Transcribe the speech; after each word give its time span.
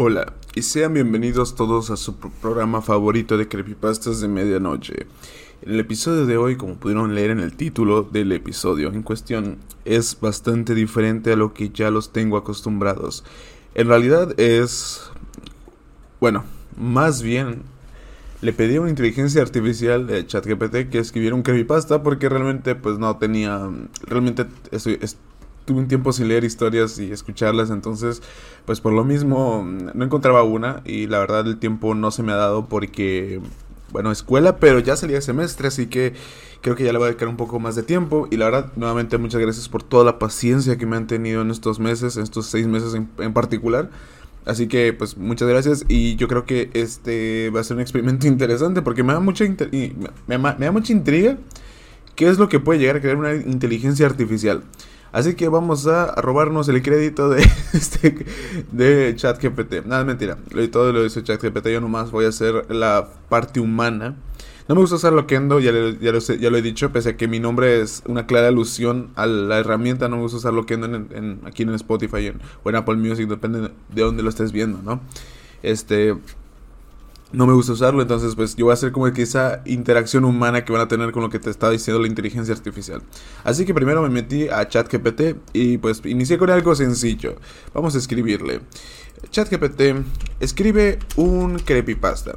Hola 0.00 0.32
y 0.54 0.62
sean 0.62 0.94
bienvenidos 0.94 1.56
todos 1.56 1.90
a 1.90 1.96
su 1.96 2.14
programa 2.18 2.82
favorito 2.82 3.36
de 3.36 3.48
creepypastas 3.48 4.20
de 4.20 4.28
medianoche. 4.28 5.08
En 5.62 5.72
el 5.72 5.80
episodio 5.80 6.24
de 6.24 6.36
hoy, 6.36 6.54
como 6.54 6.76
pudieron 6.76 7.16
leer 7.16 7.30
en 7.30 7.40
el 7.40 7.56
título 7.56 8.04
del 8.04 8.30
episodio 8.30 8.92
en 8.92 9.02
cuestión, 9.02 9.58
es 9.84 10.16
bastante 10.20 10.76
diferente 10.76 11.32
a 11.32 11.36
lo 11.36 11.52
que 11.52 11.70
ya 11.70 11.90
los 11.90 12.12
tengo 12.12 12.36
acostumbrados. 12.36 13.24
En 13.74 13.88
realidad 13.88 14.38
es... 14.38 15.10
bueno, 16.20 16.44
más 16.76 17.20
bien 17.20 17.62
le 18.40 18.52
pedí 18.52 18.76
a 18.76 18.82
una 18.82 18.90
inteligencia 18.90 19.42
artificial 19.42 20.06
de 20.06 20.24
ChatGPT 20.24 20.90
que 20.90 21.00
escribiera 21.00 21.34
un 21.34 21.42
creepypasta 21.42 22.04
porque 22.04 22.28
realmente 22.28 22.76
pues 22.76 23.00
no 23.00 23.16
tenía... 23.16 23.68
realmente 24.06 24.46
estoy, 24.70 25.00
tuve 25.68 25.80
un 25.80 25.86
tiempo 25.86 26.14
sin 26.14 26.28
leer 26.28 26.44
historias 26.44 26.98
y 26.98 27.12
escucharlas, 27.12 27.68
entonces 27.68 28.22
pues 28.64 28.80
por 28.80 28.94
lo 28.94 29.04
mismo 29.04 29.68
no 29.94 30.04
encontraba 30.04 30.42
una 30.42 30.80
y 30.86 31.06
la 31.06 31.18
verdad 31.18 31.46
el 31.46 31.58
tiempo 31.58 31.94
no 31.94 32.10
se 32.10 32.22
me 32.22 32.32
ha 32.32 32.36
dado 32.36 32.68
porque, 32.68 33.38
bueno, 33.92 34.10
escuela, 34.10 34.56
pero 34.56 34.78
ya 34.78 34.96
salía 34.96 35.20
semestre, 35.20 35.68
así 35.68 35.86
que 35.86 36.14
creo 36.62 36.74
que 36.74 36.84
ya 36.84 36.92
le 36.92 36.98
voy 36.98 37.04
a 37.04 37.10
dedicar 37.10 37.28
un 37.28 37.36
poco 37.36 37.60
más 37.60 37.76
de 37.76 37.82
tiempo 37.82 38.28
y 38.30 38.38
la 38.38 38.46
verdad 38.46 38.72
nuevamente 38.76 39.18
muchas 39.18 39.42
gracias 39.42 39.68
por 39.68 39.82
toda 39.82 40.04
la 40.04 40.18
paciencia 40.18 40.78
que 40.78 40.86
me 40.86 40.96
han 40.96 41.06
tenido 41.06 41.42
en 41.42 41.50
estos 41.50 41.80
meses, 41.80 42.16
en 42.16 42.22
estos 42.22 42.46
seis 42.46 42.66
meses 42.66 42.94
en, 42.94 43.32
particular. 43.34 43.90
Así 44.46 44.66
que, 44.66 44.94
pues, 44.94 45.18
muchas 45.18 45.46
gracias. 45.46 45.84
Y 45.88 46.16
yo 46.16 46.26
creo 46.26 46.46
que 46.46 46.70
este 46.72 47.50
va 47.50 47.60
a 47.60 47.64
ser 47.64 47.76
un 47.76 47.82
experimento 47.82 48.26
interesante 48.34 48.80
porque 48.80 49.02
me 49.02 49.12
da 49.12 49.20
mucha, 49.20 49.44
me 49.44 50.38
da 50.38 50.72
mucha 50.72 50.92
intriga. 50.92 51.36
¿Qué 52.14 52.28
es 52.28 52.38
lo 52.38 52.48
que 52.48 52.58
puede 52.58 52.80
llegar 52.80 52.96
a 52.96 53.00
crear 53.00 53.16
una 53.16 53.34
inteligencia 53.34 54.06
artificial? 54.06 54.64
Así 55.12 55.34
que 55.34 55.48
vamos 55.48 55.86
a 55.86 56.14
robarnos 56.16 56.68
el 56.68 56.82
crédito 56.82 57.28
de 57.28 57.42
este 57.72 58.26
de 58.72 59.14
ChatGPT. 59.16 59.86
Nada, 59.86 60.04
mentira. 60.04 60.38
Todo 60.70 60.92
lo 60.92 61.02
dice 61.02 61.22
ChatGPT. 61.22 61.68
Yo 61.68 61.80
nomás 61.80 62.10
voy 62.10 62.26
a 62.26 62.28
hacer 62.28 62.72
la 62.74 63.08
parte 63.28 63.60
humana. 63.60 64.16
No 64.68 64.74
me 64.74 64.82
gusta 64.82 64.96
usar 64.96 65.14
Loquendo, 65.14 65.60
ya, 65.60 65.72
ya, 65.72 66.12
lo, 66.12 66.18
ya 66.18 66.50
lo 66.50 66.58
he 66.58 66.62
dicho, 66.62 66.92
pese 66.92 67.10
a 67.10 67.16
que 67.16 67.26
mi 67.26 67.40
nombre 67.40 67.80
es 67.80 68.02
una 68.06 68.26
clara 68.26 68.48
alusión 68.48 69.10
a 69.16 69.24
la 69.24 69.58
herramienta, 69.58 70.10
no 70.10 70.16
me 70.16 70.22
gusta 70.22 70.36
usar 70.36 70.52
Loquendo 70.52 70.86
en, 70.86 71.08
en, 71.14 71.40
aquí 71.46 71.62
en 71.62 71.70
Spotify 71.70 72.34
o 72.62 72.68
en 72.68 72.76
Apple 72.76 72.96
Music, 72.96 73.26
depende 73.28 73.70
de 73.88 74.02
dónde 74.02 74.22
lo 74.22 74.28
estés 74.28 74.52
viendo, 74.52 74.82
¿no? 74.82 75.00
Este, 75.62 76.18
no 77.32 77.46
me 77.46 77.52
gusta 77.52 77.72
usarlo, 77.72 78.00
entonces 78.00 78.34
pues 78.34 78.56
yo 78.56 78.66
voy 78.66 78.72
a 78.72 78.74
hacer 78.74 78.90
como 78.90 79.12
que 79.12 79.22
esa 79.22 79.60
interacción 79.66 80.24
humana 80.24 80.64
que 80.64 80.72
van 80.72 80.80
a 80.80 80.88
tener 80.88 81.12
con 81.12 81.22
lo 81.22 81.30
que 81.30 81.38
te 81.38 81.50
está 81.50 81.70
diciendo 81.70 82.00
la 82.00 82.08
inteligencia 82.08 82.54
artificial. 82.54 83.02
Así 83.44 83.66
que 83.66 83.74
primero 83.74 84.00
me 84.02 84.08
metí 84.08 84.48
a 84.48 84.66
ChatGPT 84.66 85.36
y 85.52 85.78
pues 85.78 86.00
inicié 86.04 86.38
con 86.38 86.50
algo 86.50 86.74
sencillo. 86.74 87.36
Vamos 87.74 87.94
a 87.94 87.98
escribirle. 87.98 88.60
ChatGPT, 89.30 89.80
escribe 90.40 90.98
un 91.16 91.58
creepypasta 91.58 92.34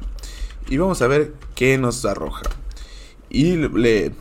y 0.68 0.76
vamos 0.76 1.00
a 1.00 1.06
ver 1.06 1.32
qué 1.54 1.78
nos 1.78 2.04
arroja. 2.04 2.42
Y 3.30 3.56
le... 3.56 4.12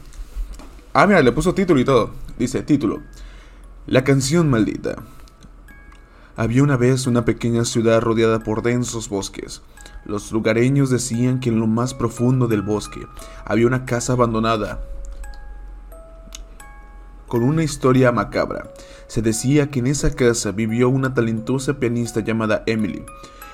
Ah, 0.94 1.06
mira, 1.06 1.22
le 1.22 1.32
puso 1.32 1.54
título 1.54 1.80
y 1.80 1.86
todo. 1.86 2.12
Dice, 2.38 2.62
título. 2.64 3.02
La 3.88 4.04
canción 4.04 4.50
maldita. 4.50 5.04
Había 6.38 6.64
una 6.64 6.78
vez 6.78 7.08
una 7.08 7.26
pequeña 7.26 7.66
ciudad 7.66 8.02
rodeada 8.02 8.40
por 8.40 8.62
densos 8.62 9.10
bosques. 9.10 9.62
Los 10.06 10.32
lugareños 10.32 10.90
decían 10.90 11.40
que 11.40 11.50
en 11.50 11.60
lo 11.60 11.68
más 11.68 11.94
profundo 11.94 12.48
del 12.48 12.62
bosque 12.62 13.06
había 13.46 13.68
una 13.68 13.86
casa 13.86 14.14
abandonada 14.14 14.82
con 17.28 17.44
una 17.44 17.64
historia 17.64 18.12
macabra. 18.12 18.74
Se 19.08 19.22
decía 19.22 19.72
que 19.72 19.80
en 19.80 19.88
esa 19.88 20.14
casa 20.14 20.52
vivió 20.52 20.90
una 20.90 21.14
talentosa 21.14 21.76
pianista 21.80 22.20
llamada 22.20 22.64
Emily. 22.66 23.06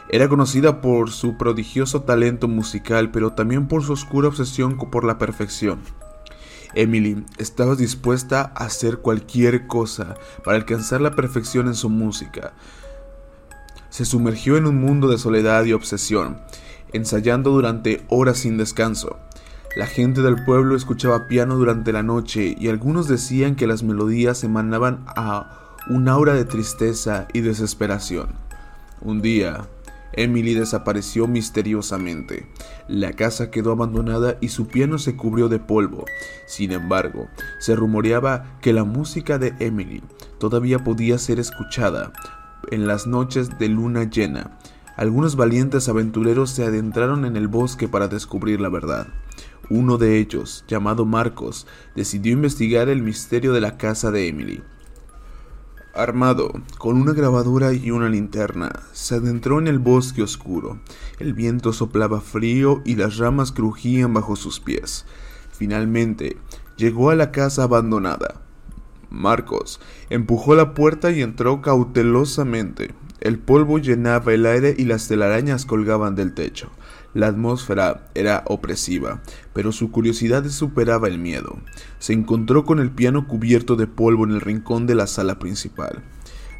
Era 0.10 0.28
conocida 0.28 0.82
por 0.82 1.12
su 1.12 1.38
prodigioso 1.38 2.02
talento 2.02 2.48
musical, 2.48 3.12
pero 3.12 3.34
también 3.34 3.68
por 3.68 3.84
su 3.84 3.94
oscura 3.94 4.30
obsesión 4.30 4.78
por 4.78 5.04
la 5.04 5.20
perfección. 5.20 5.82
Emily 6.74 7.24
estaba 7.38 7.76
dispuesta 7.76 8.52
a 8.56 8.66
hacer 8.66 8.98
cualquier 8.98 9.68
cosa 9.68 10.16
para 10.44 10.58
alcanzar 10.58 11.02
la 11.02 11.12
perfección 11.12 11.68
en 11.68 11.76
su 11.76 11.90
música 11.90 12.54
se 13.98 14.06
sumergió 14.06 14.58
en 14.58 14.68
un 14.68 14.80
mundo 14.80 15.08
de 15.08 15.18
soledad 15.18 15.66
y 15.66 15.74
obsesión, 15.74 16.38
ensayando 16.94 17.50
durante 17.50 18.06
horas 18.10 18.38
sin 18.38 18.56
descanso. 18.56 19.18
La 19.76 19.88
gente 19.88 20.22
del 20.22 20.46
pueblo 20.46 20.76
escuchaba 20.76 21.28
piano 21.28 21.56
durante 21.56 21.92
la 21.92 22.04
noche 22.04 22.56
y 22.60 22.68
algunos 22.68 23.08
decían 23.08 23.56
que 23.56 23.66
las 23.66 23.82
melodías 23.82 24.44
emanaban 24.44 25.04
a 25.16 25.80
un 25.90 26.08
aura 26.10 26.36
de 26.36 26.46
tristeza 26.46 27.28
y 27.34 27.42
desesperación. 27.42 28.36
Un 29.02 29.24
día, 29.24 29.68
Emily 30.14 30.54
desapareció 30.54 31.26
misteriosamente. 31.26 32.46
La 32.88 33.14
casa 33.14 33.50
quedó 33.50 33.72
abandonada 33.72 34.38
y 34.42 34.50
su 34.50 34.68
piano 34.68 35.00
se 35.00 35.16
cubrió 35.16 35.50
de 35.50 35.58
polvo. 35.58 36.06
Sin 36.46 36.72
embargo, 36.72 37.30
se 37.60 37.76
rumoreaba 37.76 38.60
que 38.62 38.74
la 38.74 38.84
música 38.84 39.40
de 39.40 39.56
Emily 39.60 40.04
todavía 40.38 40.84
podía 40.84 41.18
ser 41.18 41.40
escuchada, 41.40 42.12
en 42.72 42.88
las 42.88 43.08
noches 43.08 43.58
de 43.60 43.70
luna 43.70 44.04
llena, 44.04 44.58
algunos 44.98 45.36
valientes 45.36 45.90
aventureros 45.90 46.50
se 46.50 46.66
adentraron 46.66 47.26
en 47.26 47.36
el 47.38 47.48
bosque 47.48 47.88
para 47.88 48.08
descubrir 48.08 48.60
la 48.60 48.70
verdad. 48.70 49.08
Uno 49.70 49.98
de 49.98 50.18
ellos, 50.18 50.66
llamado 50.68 51.06
Marcos, 51.06 51.68
decidió 51.96 52.34
investigar 52.34 52.90
el 52.90 53.04
misterio 53.04 53.54
de 53.54 53.62
la 53.62 53.78
casa 53.78 54.10
de 54.10 54.28
Emily. 54.28 54.64
Armado, 55.94 56.52
con 56.78 57.00
una 57.00 57.14
grabadora 57.14 57.74
y 57.74 57.92
una 57.92 58.10
linterna, 58.10 58.72
se 58.92 59.16
adentró 59.16 59.60
en 59.60 59.68
el 59.68 59.78
bosque 59.78 60.24
oscuro. 60.24 60.80
El 61.20 61.34
viento 61.34 61.74
soplaba 61.74 62.22
frío 62.22 62.82
y 62.86 62.96
las 62.96 63.18
ramas 63.18 63.52
crujían 63.52 64.14
bajo 64.14 64.36
sus 64.36 64.60
pies. 64.60 65.06
Finalmente, 65.52 66.38
llegó 66.76 67.10
a 67.10 67.16
la 67.16 67.32
casa 67.32 67.64
abandonada. 67.64 68.47
Marcos 69.10 69.80
empujó 70.10 70.56
la 70.56 70.74
puerta 70.74 71.12
y 71.12 71.22
entró 71.22 71.62
cautelosamente. 71.62 72.94
El 73.20 73.40
polvo 73.40 73.80
llenaba 73.80 74.34
el 74.34 74.46
aire 74.46 74.76
y 74.78 74.86
las 74.86 75.08
telarañas 75.08 75.66
colgaban 75.66 76.16
del 76.16 76.34
techo. 76.34 76.70
La 77.14 77.28
atmósfera 77.28 78.10
era 78.14 78.44
opresiva, 78.46 79.22
pero 79.54 79.72
su 79.72 79.90
curiosidad 79.90 80.46
superaba 80.50 81.08
el 81.08 81.18
miedo. 81.18 81.58
Se 81.98 82.14
encontró 82.14 82.64
con 82.64 82.80
el 82.80 82.92
piano 82.92 83.28
cubierto 83.28 83.76
de 83.76 83.88
polvo 83.88 84.26
en 84.26 84.32
el 84.32 84.42
rincón 84.42 84.86
de 84.86 84.96
la 84.96 85.08
sala 85.08 85.40
principal. 85.40 86.04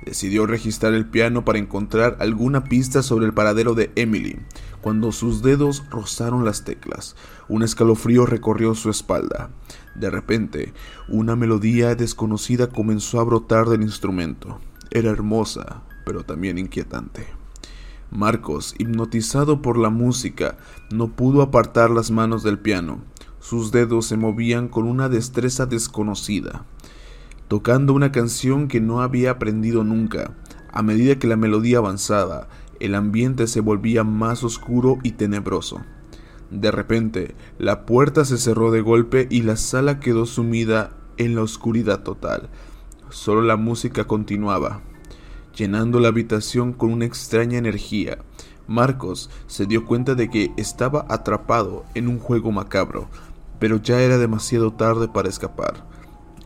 Decidió 0.06 0.46
registrar 0.46 0.94
el 0.94 1.06
piano 1.06 1.44
para 1.44 1.60
encontrar 1.60 2.18
alguna 2.20 2.64
pista 2.64 3.04
sobre 3.04 3.26
el 3.26 3.34
paradero 3.34 3.74
de 3.74 3.92
Emily. 3.96 4.40
Cuando 4.82 5.12
sus 5.12 5.42
dedos 5.42 5.84
rozaron 5.90 6.46
las 6.46 6.64
teclas, 6.64 7.16
un 7.50 7.64
escalofrío 7.64 8.26
recorrió 8.26 8.74
su 8.76 8.90
espalda. 8.90 9.50
De 9.96 10.10
repente, 10.10 10.74
una 11.10 11.36
melodía 11.36 11.96
desconocida 11.96 12.68
comenzó 12.68 13.20
a 13.20 13.24
brotar 13.24 13.68
del 13.68 13.82
instrumento. 13.82 14.60
Era 14.92 15.10
hermosa, 15.10 15.82
pero 16.06 16.24
también 16.24 16.58
inquietante. 16.58 17.28
Marcos, 18.10 18.74
hipnotizado 18.78 19.62
por 19.62 19.78
la 19.78 19.90
música, 19.90 20.58
no 20.92 21.10
pudo 21.10 21.42
apartar 21.42 21.90
las 21.90 22.10
manos 22.10 22.44
del 22.44 22.58
piano. 22.58 23.02
Sus 23.40 23.72
dedos 23.72 24.06
se 24.06 24.16
movían 24.16 24.70
con 24.70 24.88
una 24.88 25.10
destreza 25.10 25.66
desconocida, 25.66 26.66
tocando 27.48 27.94
una 27.94 28.12
canción 28.12 28.68
que 28.68 28.82
no 28.82 29.02
había 29.02 29.32
aprendido 29.32 29.84
nunca. 29.84 30.34
A 30.72 30.84
medida 30.84 31.18
que 31.18 31.28
la 31.28 31.38
melodía 31.38 31.78
avanzaba, 31.78 32.50
el 32.80 32.96
ambiente 32.96 33.48
se 33.48 33.62
volvía 33.62 34.04
más 34.04 34.44
oscuro 34.44 34.98
y 35.04 35.12
tenebroso. 35.12 35.82
De 36.52 36.72
repente, 36.72 37.36
la 37.58 37.86
puerta 37.86 38.26
se 38.26 38.38
cerró 38.38 38.72
de 38.72 38.82
golpe 38.82 39.28
y 39.30 39.42
la 39.42 39.58
sala 39.58 40.00
quedó 40.00 40.26
sumida 40.26 40.92
en 41.18 41.36
la 41.36 41.42
oscuridad 41.42 42.04
total. 42.04 42.50
Solo 43.10 43.42
la 43.42 43.58
música 43.58 44.06
continuaba, 44.06 44.82
llenando 45.56 46.00
la 46.00 46.10
habitación 46.10 46.74
con 46.74 46.92
una 46.92 47.06
extraña 47.06 47.58
energía. 47.58 48.20
Marcos 48.68 49.30
se 49.48 49.66
dio 49.66 49.86
cuenta 49.86 50.14
de 50.14 50.30
que 50.30 50.52
estaba 50.58 51.06
atrapado 51.10 51.86
en 51.96 52.08
un 52.08 52.20
juego 52.20 52.52
macabro, 52.52 53.10
pero 53.60 53.78
ya 53.78 54.02
era 54.02 54.18
demasiado 54.18 54.74
tarde 54.74 55.08
para 55.08 55.30
escapar. 55.30 55.97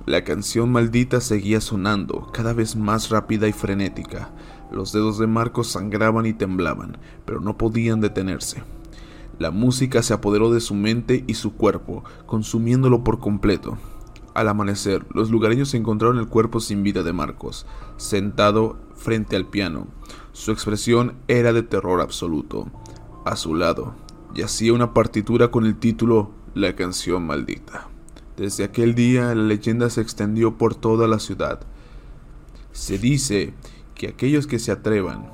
La 0.07 0.23
canción 0.23 0.71
maldita 0.71 1.21
seguía 1.21 1.61
sonando, 1.61 2.31
cada 2.33 2.53
vez 2.53 2.75
más 2.75 3.09
rápida 3.09 3.47
y 3.47 3.53
frenética. 3.53 4.31
Los 4.71 4.91
dedos 4.91 5.19
de 5.19 5.27
Marcos 5.27 5.67
sangraban 5.67 6.25
y 6.25 6.33
temblaban, 6.33 6.97
pero 7.23 7.39
no 7.39 7.55
podían 7.55 8.01
detenerse. 8.01 8.63
La 9.37 9.51
música 9.51 10.01
se 10.01 10.15
apoderó 10.15 10.51
de 10.51 10.59
su 10.59 10.73
mente 10.73 11.23
y 11.27 11.35
su 11.35 11.53
cuerpo, 11.53 12.03
consumiéndolo 12.25 13.03
por 13.03 13.19
completo. 13.19 13.77
Al 14.33 14.47
amanecer, 14.47 15.05
los 15.13 15.29
lugareños 15.29 15.73
encontraron 15.75 16.17
el 16.17 16.27
cuerpo 16.27 16.59
sin 16.59 16.81
vida 16.81 17.03
de 17.03 17.13
Marcos, 17.13 17.67
sentado 17.97 18.79
frente 18.95 19.35
al 19.35 19.45
piano. 19.45 19.85
Su 20.31 20.51
expresión 20.51 21.13
era 21.27 21.53
de 21.53 21.61
terror 21.61 22.01
absoluto. 22.01 22.71
A 23.23 23.35
su 23.35 23.53
lado, 23.53 23.93
yacía 24.33 24.73
una 24.73 24.95
partitura 24.95 25.51
con 25.51 25.67
el 25.67 25.75
título 25.77 26.31
La 26.55 26.75
canción 26.75 27.27
maldita. 27.27 27.90
Desde 28.37 28.63
aquel 28.63 28.95
día 28.95 29.35
la 29.35 29.43
leyenda 29.43 29.89
se 29.89 30.01
extendió 30.01 30.57
por 30.57 30.75
toda 30.75 31.07
la 31.07 31.19
ciudad. 31.19 31.59
Se 32.71 32.97
dice 32.97 33.53
que 33.95 34.07
aquellos 34.07 34.47
que 34.47 34.59
se 34.59 34.71
atrevan 34.71 35.29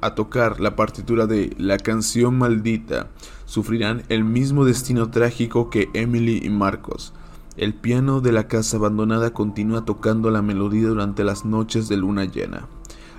a 0.00 0.14
tocar 0.14 0.60
la 0.60 0.76
partitura 0.76 1.26
de 1.26 1.54
La 1.58 1.76
canción 1.76 2.38
maldita 2.38 3.08
sufrirán 3.44 4.02
el 4.08 4.24
mismo 4.24 4.64
destino 4.64 5.10
trágico 5.10 5.70
que 5.70 5.90
Emily 5.92 6.40
y 6.42 6.50
Marcos. 6.50 7.12
El 7.56 7.74
piano 7.74 8.20
de 8.20 8.32
la 8.32 8.48
casa 8.48 8.78
abandonada 8.78 9.34
continúa 9.34 9.84
tocando 9.84 10.30
la 10.30 10.40
melodía 10.40 10.88
durante 10.88 11.24
las 11.24 11.44
noches 11.44 11.88
de 11.88 11.98
luna 11.98 12.24
llena, 12.24 12.68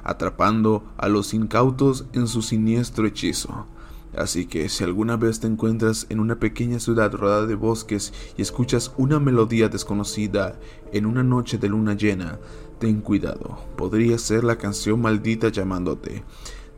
atrapando 0.03 0.83
a 0.97 1.09
los 1.09 1.33
incautos 1.33 2.05
en 2.13 2.27
su 2.27 2.41
siniestro 2.41 3.05
hechizo. 3.05 3.67
Así 4.15 4.45
que 4.45 4.67
si 4.67 4.83
alguna 4.83 5.15
vez 5.15 5.39
te 5.39 5.47
encuentras 5.47 6.05
en 6.09 6.19
una 6.19 6.39
pequeña 6.39 6.79
ciudad 6.79 7.13
rodeada 7.13 7.45
de 7.45 7.55
bosques 7.55 8.13
y 8.37 8.41
escuchas 8.41 8.93
una 8.97 9.19
melodía 9.19 9.69
desconocida 9.69 10.59
en 10.91 11.05
una 11.05 11.23
noche 11.23 11.57
de 11.57 11.69
luna 11.69 11.93
llena, 11.93 12.39
ten 12.79 12.99
cuidado, 12.99 13.59
podría 13.77 14.17
ser 14.17 14.43
la 14.43 14.57
canción 14.57 15.01
maldita 15.01 15.49
llamándote, 15.49 16.23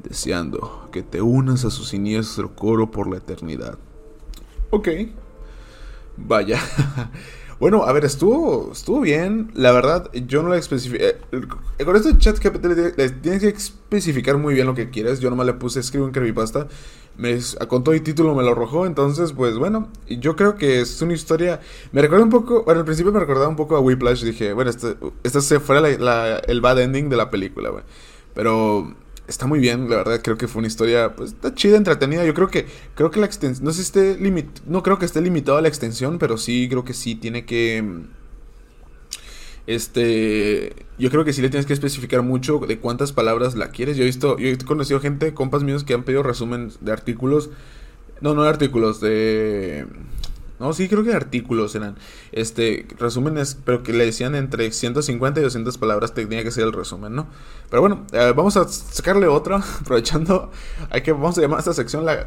deseando 0.04 0.90
que 0.92 1.02
te 1.02 1.22
unas 1.22 1.66
a 1.66 1.72
su 1.72 1.84
siniestro 1.84 2.56
coro 2.56 2.92
por 2.92 3.10
la 3.10 3.18
eternidad. 3.18 3.80
Ok. 4.70 4.90
Vaya. 6.18 6.60
Bueno, 7.60 7.84
a 7.84 7.94
ver, 7.94 8.04
estuvo, 8.04 8.74
estuvo 8.74 9.00
bien. 9.00 9.52
La 9.54 9.72
verdad, 9.72 10.12
yo 10.12 10.44
no 10.44 10.50
le 10.50 10.58
especifiqué. 10.58 11.16
Eh, 11.32 11.86
con 11.86 11.96
este 11.96 12.18
chat 12.18 12.38
que 12.38 12.52
le 12.52 13.10
tienes 13.10 13.42
que 13.42 13.48
especificar 13.48 14.38
muy 14.38 14.54
bien 14.54 14.68
lo 14.68 14.76
que 14.76 14.90
quieres. 14.90 15.22
Yo 15.22 15.30
nomás 15.30 15.46
le 15.46 15.54
puse 15.54 15.80
escribo 15.80 16.06
en 16.06 16.12
creepypasta. 16.12 16.68
Me, 17.18 17.38
con 17.68 17.84
todo 17.84 17.94
el 17.94 18.02
título 18.02 18.36
me 18.36 18.44
lo 18.44 18.52
arrojó. 18.52 18.86
Entonces, 18.86 19.34
pues 19.34 19.58
bueno, 19.58 19.90
yo 20.08 20.36
creo 20.36 20.56
que 20.56 20.82
es 20.82 21.02
una 21.02 21.14
historia. 21.14 21.60
Me 21.92 22.02
recuerda 22.02 22.26
un 22.26 22.32
poco. 22.32 22.64
Bueno, 22.64 22.80
al 22.80 22.86
principio 22.86 23.12
me 23.12 23.20
recordaba 23.20 23.48
un 23.48 23.56
poco 23.56 23.76
a 23.76 23.80
Whiplash. 23.80 24.24
Dije, 24.24 24.54
bueno, 24.54 24.70
este, 24.70 24.96
este 25.24 25.42
se 25.42 25.60
fuera 25.60 25.88
el 25.88 26.62
bad 26.62 26.80
ending 26.82 27.10
de 27.10 27.18
la 27.18 27.30
película, 27.30 27.70
güey. 27.70 27.84
Pero 28.34 28.96
está 29.28 29.48
muy 29.48 29.60
bien, 29.60 29.90
la 29.90 29.98
verdad 29.98 30.22
creo 30.22 30.38
que 30.38 30.48
fue 30.48 30.60
una 30.60 30.68
historia 30.68 31.16
pues 31.16 31.32
está 31.32 31.54
chida, 31.54 31.78
entretenida. 31.78 32.26
Yo 32.26 32.34
creo 32.34 32.48
que 32.50 32.66
creo 32.96 33.12
que 33.12 33.20
la 33.20 33.26
extensión 33.26 33.66
no 33.66 33.72
sé 33.72 33.78
si 33.78 33.84
esté 33.84 34.18
limit 34.18 34.48
no 34.66 34.84
creo 34.84 35.00
que 35.00 35.06
esté 35.06 35.22
limitado 35.22 35.58
a 35.58 35.62
la 35.62 35.68
extensión, 35.68 36.20
pero 36.20 36.38
sí 36.38 36.68
creo 36.70 36.84
que 36.84 36.94
sí 36.94 37.16
tiene 37.16 37.46
que 37.46 37.84
este, 39.68 40.76
yo 40.98 41.10
creo 41.10 41.26
que 41.26 41.34
sí 41.34 41.42
le 41.42 41.50
tienes 41.50 41.66
que 41.66 41.74
especificar 41.74 42.22
mucho 42.22 42.60
de 42.60 42.80
cuántas 42.80 43.14
palabras 43.14 43.56
la 43.56 43.70
quieres. 43.70 43.98
Yo 43.98 44.04
he 44.04 44.06
visto, 44.06 44.38
yo 44.38 44.48
he 44.48 44.58
conocido 44.58 45.00
gente, 45.00 45.34
compas 45.34 45.64
míos 45.64 45.84
que 45.84 45.94
han 45.94 46.04
pedido 46.04 46.24
resumen 46.24 46.72
de 46.82 46.92
artículos, 46.92 47.50
no, 48.22 48.34
no 48.34 48.44
de 48.44 48.50
artículos, 48.50 49.02
de 49.02 49.86
no, 50.64 50.72
sí, 50.72 50.88
creo 50.88 51.04
que 51.04 51.14
artículos 51.14 51.76
eran. 51.76 51.98
Este, 52.32 52.88
resúmenes, 52.98 53.58
pero 53.66 53.84
que 53.84 53.92
le 53.92 54.06
decían 54.06 54.34
entre 54.34 54.72
150 54.72 55.42
y 55.42 55.44
200 55.44 55.78
palabras 55.78 56.14
tenía 56.14 56.42
que 56.42 56.52
ser 56.52 56.64
el 56.64 56.72
resumen, 56.72 57.14
¿no? 57.14 57.28
Pero 57.70 57.82
bueno, 57.82 58.06
eh, 58.14 58.32
vamos 58.34 58.56
a 58.56 58.66
sacarle 58.70 59.28
otra, 59.28 59.58
aprovechando. 59.82 60.52
Hay 60.90 61.02
que, 61.02 61.12
vamos 61.12 61.38
a 61.38 61.42
llamar 61.42 61.58
a 61.58 61.60
esta 61.60 61.74
sección 61.74 62.06
la, 62.06 62.24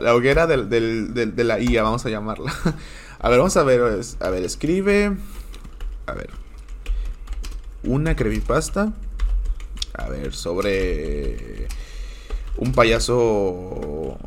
la, 0.00 0.14
hoguera 0.16 0.48
del, 0.48 0.68
del, 0.68 1.14
de 1.14 1.44
la 1.44 1.60
IA, 1.60 1.84
vamos 1.84 2.04
a 2.06 2.10
llamarla. 2.10 2.52
A 3.22 3.28
ver, 3.28 3.38
vamos 3.38 3.56
a 3.58 3.64
ver, 3.64 3.82
a 4.20 4.30
ver, 4.30 4.44
escribe. 4.44 5.14
A 6.06 6.14
ver. 6.14 6.39
Una 7.84 8.16
creepypasta. 8.16 8.92
A 9.94 10.08
ver, 10.08 10.34
sobre 10.34 11.68
un 12.56 12.72
payaso 12.72 14.18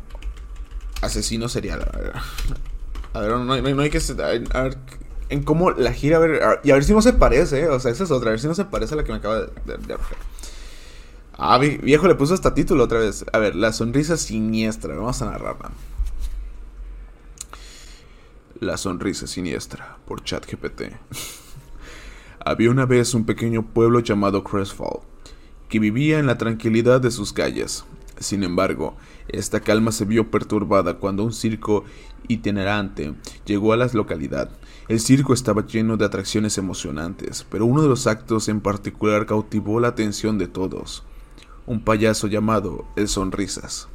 asesino 1.00 1.48
serial. 1.48 1.82
A 3.12 3.20
ver, 3.20 3.30
no, 3.30 3.52
hay 3.82 3.90
que. 3.90 3.98
A 4.52 4.70
en 5.30 5.42
cómo 5.42 5.70
la 5.70 5.92
gira, 5.92 6.18
a 6.18 6.20
ver. 6.20 6.60
y 6.62 6.70
a 6.70 6.74
ver 6.74 6.84
si 6.84 6.92
no 6.92 7.00
se 7.00 7.12
parece, 7.12 7.62
¿eh? 7.62 7.68
O 7.68 7.80
sea, 7.80 7.90
esa 7.90 8.04
es 8.04 8.10
otra. 8.10 8.28
A 8.28 8.32
ver 8.32 8.40
si 8.40 8.46
no 8.46 8.54
se 8.54 8.64
parece 8.64 8.94
a 8.94 8.96
la 8.98 9.04
que 9.04 9.12
me 9.12 9.18
acaba 9.18 9.40
de, 9.40 9.98
Ah, 11.36 11.58
viejo, 11.58 12.06
le 12.06 12.14
puso 12.14 12.34
hasta 12.34 12.54
título 12.54 12.84
otra 12.84 12.98
vez. 12.98 13.24
A 13.32 13.38
ver, 13.38 13.56
la 13.56 13.72
sonrisa 13.72 14.16
siniestra. 14.16 14.94
Vamos 14.94 15.20
a 15.22 15.26
narrarla. 15.26 15.70
La 18.60 18.76
sonrisa 18.76 19.26
siniestra, 19.26 19.96
por 20.06 20.22
ChatGPT. 20.22 20.82
Había 22.46 22.70
una 22.70 22.84
vez 22.84 23.14
un 23.14 23.24
pequeño 23.24 23.62
pueblo 23.62 24.00
llamado 24.00 24.44
Crestfall, 24.44 25.00
que 25.70 25.78
vivía 25.78 26.18
en 26.18 26.26
la 26.26 26.36
tranquilidad 26.36 27.00
de 27.00 27.10
sus 27.10 27.32
calles. 27.32 27.86
Sin 28.18 28.42
embargo, 28.42 28.96
esta 29.28 29.60
calma 29.60 29.92
se 29.92 30.04
vio 30.04 30.30
perturbada 30.30 30.98
cuando 30.98 31.24
un 31.24 31.32
circo 31.32 31.84
itinerante 32.28 33.14
llegó 33.46 33.72
a 33.72 33.78
la 33.78 33.88
localidad. 33.94 34.50
El 34.88 35.00
circo 35.00 35.32
estaba 35.32 35.66
lleno 35.66 35.96
de 35.96 36.04
atracciones 36.04 36.58
emocionantes, 36.58 37.46
pero 37.48 37.64
uno 37.64 37.80
de 37.80 37.88
los 37.88 38.06
actos 38.06 38.50
en 38.50 38.60
particular 38.60 39.24
cautivó 39.24 39.80
la 39.80 39.88
atención 39.88 40.36
de 40.36 40.46
todos. 40.46 41.02
Un 41.64 41.82
payaso 41.82 42.26
llamado 42.26 42.84
El 42.94 43.08
Sonrisas. 43.08 43.88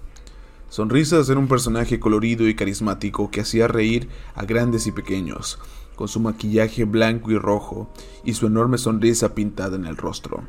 Sonrisas 0.69 1.29
era 1.29 1.39
un 1.39 1.47
personaje 1.47 1.99
colorido 1.99 2.47
y 2.47 2.55
carismático 2.55 3.29
que 3.29 3.41
hacía 3.41 3.67
reír 3.67 4.09
a 4.33 4.45
grandes 4.45 4.87
y 4.87 4.91
pequeños, 4.91 5.59
con 5.99 6.07
su 6.07 6.21
maquillaje 6.21 6.85
blanco 6.85 7.29
y 7.29 7.37
rojo 7.37 7.91
y 8.23 8.33
su 8.33 8.47
enorme 8.47 8.77
sonrisa 8.77 9.35
pintada 9.35 9.75
en 9.75 9.85
el 9.85 9.97
rostro. 9.97 10.45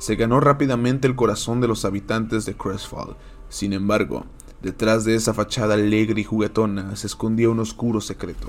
Se 0.00 0.16
ganó 0.16 0.40
rápidamente 0.40 1.06
el 1.06 1.14
corazón 1.14 1.60
de 1.60 1.68
los 1.68 1.84
habitantes 1.84 2.46
de 2.46 2.54
Crestfall. 2.56 3.14
Sin 3.50 3.74
embargo, 3.74 4.24
Detrás 4.64 5.04
de 5.04 5.14
esa 5.14 5.34
fachada 5.34 5.74
alegre 5.74 6.22
y 6.22 6.24
juguetona 6.24 6.96
se 6.96 7.06
escondía 7.06 7.50
un 7.50 7.60
oscuro 7.60 8.00
secreto. 8.00 8.48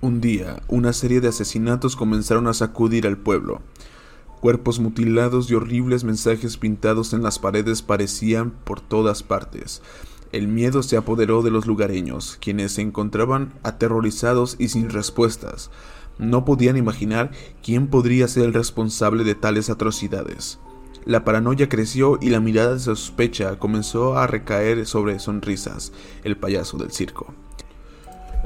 Un 0.00 0.20
día, 0.20 0.62
una 0.68 0.92
serie 0.92 1.20
de 1.20 1.26
asesinatos 1.26 1.96
comenzaron 1.96 2.46
a 2.46 2.54
sacudir 2.54 3.08
al 3.08 3.18
pueblo. 3.18 3.60
Cuerpos 4.40 4.78
mutilados 4.78 5.50
y 5.50 5.56
horribles 5.56 6.04
mensajes 6.04 6.58
pintados 6.58 7.12
en 7.12 7.24
las 7.24 7.40
paredes 7.40 7.82
parecían 7.82 8.52
por 8.52 8.80
todas 8.80 9.24
partes. 9.24 9.82
El 10.32 10.46
miedo 10.46 10.82
se 10.82 10.96
apoderó 10.96 11.42
de 11.42 11.50
los 11.50 11.66
lugareños, 11.66 12.38
quienes 12.40 12.72
se 12.72 12.82
encontraban 12.82 13.52
aterrorizados 13.64 14.56
y 14.58 14.68
sin 14.68 14.90
respuestas. 14.90 15.70
No 16.18 16.44
podían 16.44 16.76
imaginar 16.76 17.32
quién 17.64 17.88
podría 17.88 18.28
ser 18.28 18.44
el 18.44 18.54
responsable 18.54 19.24
de 19.24 19.34
tales 19.34 19.70
atrocidades. 19.70 20.60
La 21.04 21.24
paranoia 21.24 21.68
creció 21.68 22.18
y 22.20 22.28
la 22.28 22.40
mirada 22.40 22.74
de 22.74 22.80
sospecha 22.80 23.58
comenzó 23.58 24.18
a 24.18 24.26
recaer 24.26 24.86
sobre 24.86 25.18
Sonrisas, 25.18 25.92
el 26.22 26.36
payaso 26.36 26.76
del 26.76 26.92
circo. 26.92 27.34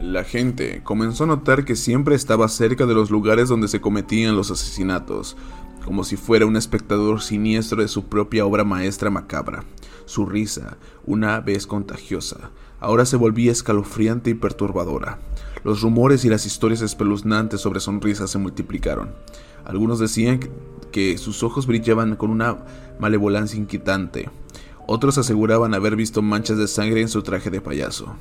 La 0.00 0.24
gente 0.24 0.82
comenzó 0.82 1.24
a 1.24 1.28
notar 1.28 1.64
que 1.64 1.76
siempre 1.76 2.14
estaba 2.14 2.48
cerca 2.48 2.86
de 2.86 2.94
los 2.94 3.10
lugares 3.10 3.48
donde 3.48 3.68
se 3.68 3.80
cometían 3.80 4.36
los 4.36 4.50
asesinatos, 4.50 5.36
como 5.84 6.02
si 6.04 6.16
fuera 6.16 6.46
un 6.46 6.56
espectador 6.56 7.20
siniestro 7.20 7.82
de 7.82 7.88
su 7.88 8.06
propia 8.06 8.46
obra 8.46 8.64
maestra 8.64 9.10
macabra. 9.10 9.64
Su 10.06 10.26
risa, 10.26 10.76
una 11.06 11.40
vez 11.40 11.66
contagiosa, 11.66 12.50
ahora 12.78 13.06
se 13.06 13.16
volvía 13.16 13.52
escalofriante 13.52 14.30
y 14.30 14.34
perturbadora. 14.34 15.18
Los 15.64 15.80
rumores 15.80 16.24
y 16.24 16.28
las 16.28 16.44
historias 16.44 16.82
espeluznantes 16.82 17.60
sobre 17.60 17.80
Sonrisas 17.80 18.30
se 18.30 18.38
multiplicaron. 18.38 19.14
Algunos 19.64 19.98
decían 19.98 20.40
que 20.92 21.16
sus 21.16 21.42
ojos 21.42 21.66
brillaban 21.66 22.16
con 22.16 22.30
una 22.30 22.58
malevolancia 22.98 23.58
inquietante. 23.58 24.28
Otros 24.86 25.16
aseguraban 25.16 25.72
haber 25.72 25.96
visto 25.96 26.20
manchas 26.20 26.58
de 26.58 26.68
sangre 26.68 27.00
en 27.00 27.08
su 27.08 27.22
traje 27.22 27.50
de 27.50 27.62
payaso. 27.62 28.14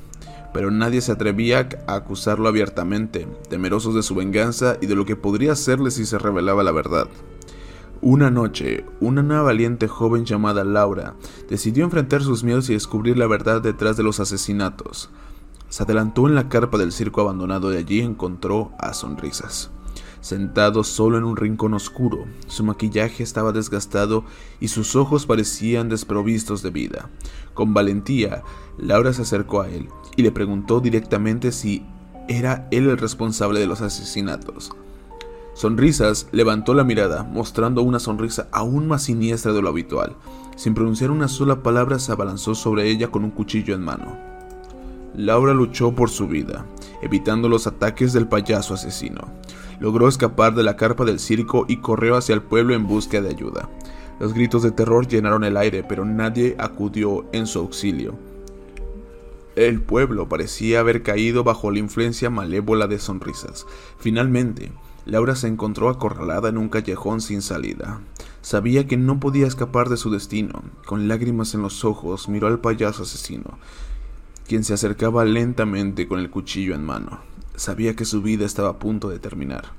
Pero 0.54 0.70
nadie 0.70 1.02
se 1.02 1.12
atrevía 1.12 1.68
a 1.86 1.94
acusarlo 1.94 2.48
abiertamente, 2.48 3.28
temerosos 3.50 3.94
de 3.94 4.02
su 4.02 4.14
venganza 4.14 4.78
y 4.80 4.86
de 4.86 4.94
lo 4.94 5.04
que 5.04 5.16
podría 5.16 5.52
hacerle 5.52 5.90
si 5.90 6.06
se 6.06 6.18
revelaba 6.18 6.62
la 6.62 6.72
verdad. 6.72 7.08
Una 8.06 8.30
noche, 8.30 8.84
una 9.00 9.40
valiente 9.40 9.88
joven 9.88 10.26
llamada 10.26 10.62
Laura 10.62 11.14
decidió 11.48 11.84
enfrentar 11.84 12.22
sus 12.22 12.44
miedos 12.44 12.68
y 12.68 12.74
descubrir 12.74 13.16
la 13.16 13.26
verdad 13.26 13.62
detrás 13.62 13.96
de 13.96 14.02
los 14.02 14.20
asesinatos. 14.20 15.08
Se 15.70 15.84
adelantó 15.84 16.28
en 16.28 16.34
la 16.34 16.50
carpa 16.50 16.76
del 16.76 16.92
circo 16.92 17.22
abandonado 17.22 17.72
y 17.72 17.78
allí 17.78 18.00
encontró 18.00 18.72
a 18.78 18.92
Sonrisas 18.92 19.70
sentado 20.20 20.84
solo 20.84 21.16
en 21.16 21.24
un 21.24 21.36
rincón 21.36 21.72
oscuro. 21.72 22.26
Su 22.46 22.62
maquillaje 22.62 23.22
estaba 23.22 23.52
desgastado 23.52 24.24
y 24.60 24.68
sus 24.68 24.96
ojos 24.96 25.24
parecían 25.24 25.88
desprovistos 25.88 26.62
de 26.62 26.70
vida. 26.70 27.08
Con 27.54 27.72
valentía, 27.72 28.42
Laura 28.76 29.14
se 29.14 29.22
acercó 29.22 29.62
a 29.62 29.68
él 29.70 29.88
y 30.14 30.22
le 30.22 30.30
preguntó 30.30 30.80
directamente 30.80 31.52
si 31.52 31.86
era 32.28 32.68
él 32.70 32.86
el 32.88 32.98
responsable 32.98 33.60
de 33.60 33.66
los 33.66 33.80
asesinatos. 33.80 34.72
Sonrisas 35.54 36.28
levantó 36.32 36.74
la 36.74 36.84
mirada, 36.84 37.22
mostrando 37.22 37.82
una 37.82 37.98
sonrisa 37.98 38.48
aún 38.52 38.86
más 38.86 39.04
siniestra 39.04 39.52
de 39.52 39.62
lo 39.62 39.68
habitual. 39.68 40.16
Sin 40.56 40.74
pronunciar 40.74 41.10
una 41.10 41.28
sola 41.28 41.62
palabra, 41.62 41.98
se 41.98 42.12
abalanzó 42.12 42.54
sobre 42.54 42.90
ella 42.90 43.08
con 43.08 43.24
un 43.24 43.30
cuchillo 43.30 43.74
en 43.74 43.82
mano. 43.82 44.16
Laura 45.16 45.54
luchó 45.54 45.94
por 45.94 46.10
su 46.10 46.26
vida, 46.26 46.66
evitando 47.02 47.48
los 47.48 47.66
ataques 47.66 48.12
del 48.12 48.26
payaso 48.26 48.74
asesino 48.74 49.28
logró 49.80 50.08
escapar 50.08 50.54
de 50.54 50.62
la 50.62 50.76
carpa 50.76 51.04
del 51.04 51.18
circo 51.18 51.64
y 51.68 51.78
corrió 51.78 52.16
hacia 52.16 52.34
el 52.34 52.42
pueblo 52.42 52.74
en 52.74 52.86
busca 52.86 53.20
de 53.20 53.30
ayuda. 53.30 53.68
Los 54.20 54.32
gritos 54.32 54.62
de 54.62 54.70
terror 54.70 55.06
llenaron 55.06 55.44
el 55.44 55.56
aire, 55.56 55.82
pero 55.82 56.04
nadie 56.04 56.54
acudió 56.58 57.26
en 57.32 57.46
su 57.46 57.58
auxilio. 57.58 58.14
El 59.56 59.80
pueblo 59.80 60.28
parecía 60.28 60.80
haber 60.80 61.02
caído 61.02 61.44
bajo 61.44 61.70
la 61.70 61.78
influencia 61.78 62.30
malévola 62.30 62.86
de 62.86 62.98
sonrisas. 62.98 63.66
Finalmente, 63.98 64.72
Laura 65.06 65.36
se 65.36 65.48
encontró 65.48 65.90
acorralada 65.90 66.48
en 66.48 66.56
un 66.56 66.70
callejón 66.70 67.20
sin 67.20 67.42
salida. 67.42 68.00
Sabía 68.40 68.86
que 68.86 68.96
no 68.96 69.20
podía 69.20 69.46
escapar 69.46 69.90
de 69.90 69.98
su 69.98 70.10
destino. 70.10 70.62
Con 70.86 71.08
lágrimas 71.08 71.54
en 71.54 71.60
los 71.60 71.84
ojos, 71.84 72.28
miró 72.28 72.46
al 72.46 72.60
payaso 72.60 73.02
asesino, 73.02 73.58
quien 74.48 74.64
se 74.64 74.72
acercaba 74.72 75.24
lentamente 75.24 76.08
con 76.08 76.20
el 76.20 76.30
cuchillo 76.30 76.74
en 76.74 76.84
mano. 76.84 77.20
Sabía 77.54 77.94
que 77.94 78.06
su 78.06 78.22
vida 78.22 78.46
estaba 78.46 78.70
a 78.70 78.78
punto 78.78 79.10
de 79.10 79.18
terminar. 79.18 79.72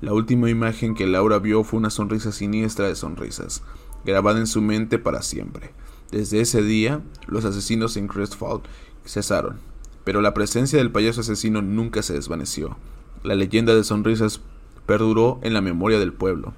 La 0.00 0.12
última 0.12 0.50
imagen 0.50 0.94
que 0.94 1.06
Laura 1.06 1.38
vio 1.38 1.64
fue 1.64 1.78
una 1.78 1.90
sonrisa 1.90 2.30
siniestra 2.30 2.86
de 2.86 2.94
sonrisas, 2.94 3.62
grabada 4.04 4.38
en 4.38 4.46
su 4.46 4.62
mente 4.62 4.98
para 4.98 5.22
siempre. 5.22 5.72
Desde 6.12 6.40
ese 6.40 6.62
día, 6.62 7.02
los 7.26 7.44
asesinos 7.44 7.96
en 7.96 8.06
Crestfall 8.06 8.62
cesaron, 9.04 9.58
pero 10.04 10.20
la 10.20 10.34
presencia 10.34 10.78
del 10.78 10.92
payaso 10.92 11.22
asesino 11.22 11.62
nunca 11.62 12.02
se 12.02 12.14
desvaneció. 12.14 12.76
La 13.24 13.34
leyenda 13.34 13.74
de 13.74 13.82
sonrisas 13.82 14.40
perduró 14.88 15.38
en 15.42 15.52
la 15.52 15.60
memoria 15.60 15.98
del 15.98 16.14
pueblo, 16.14 16.54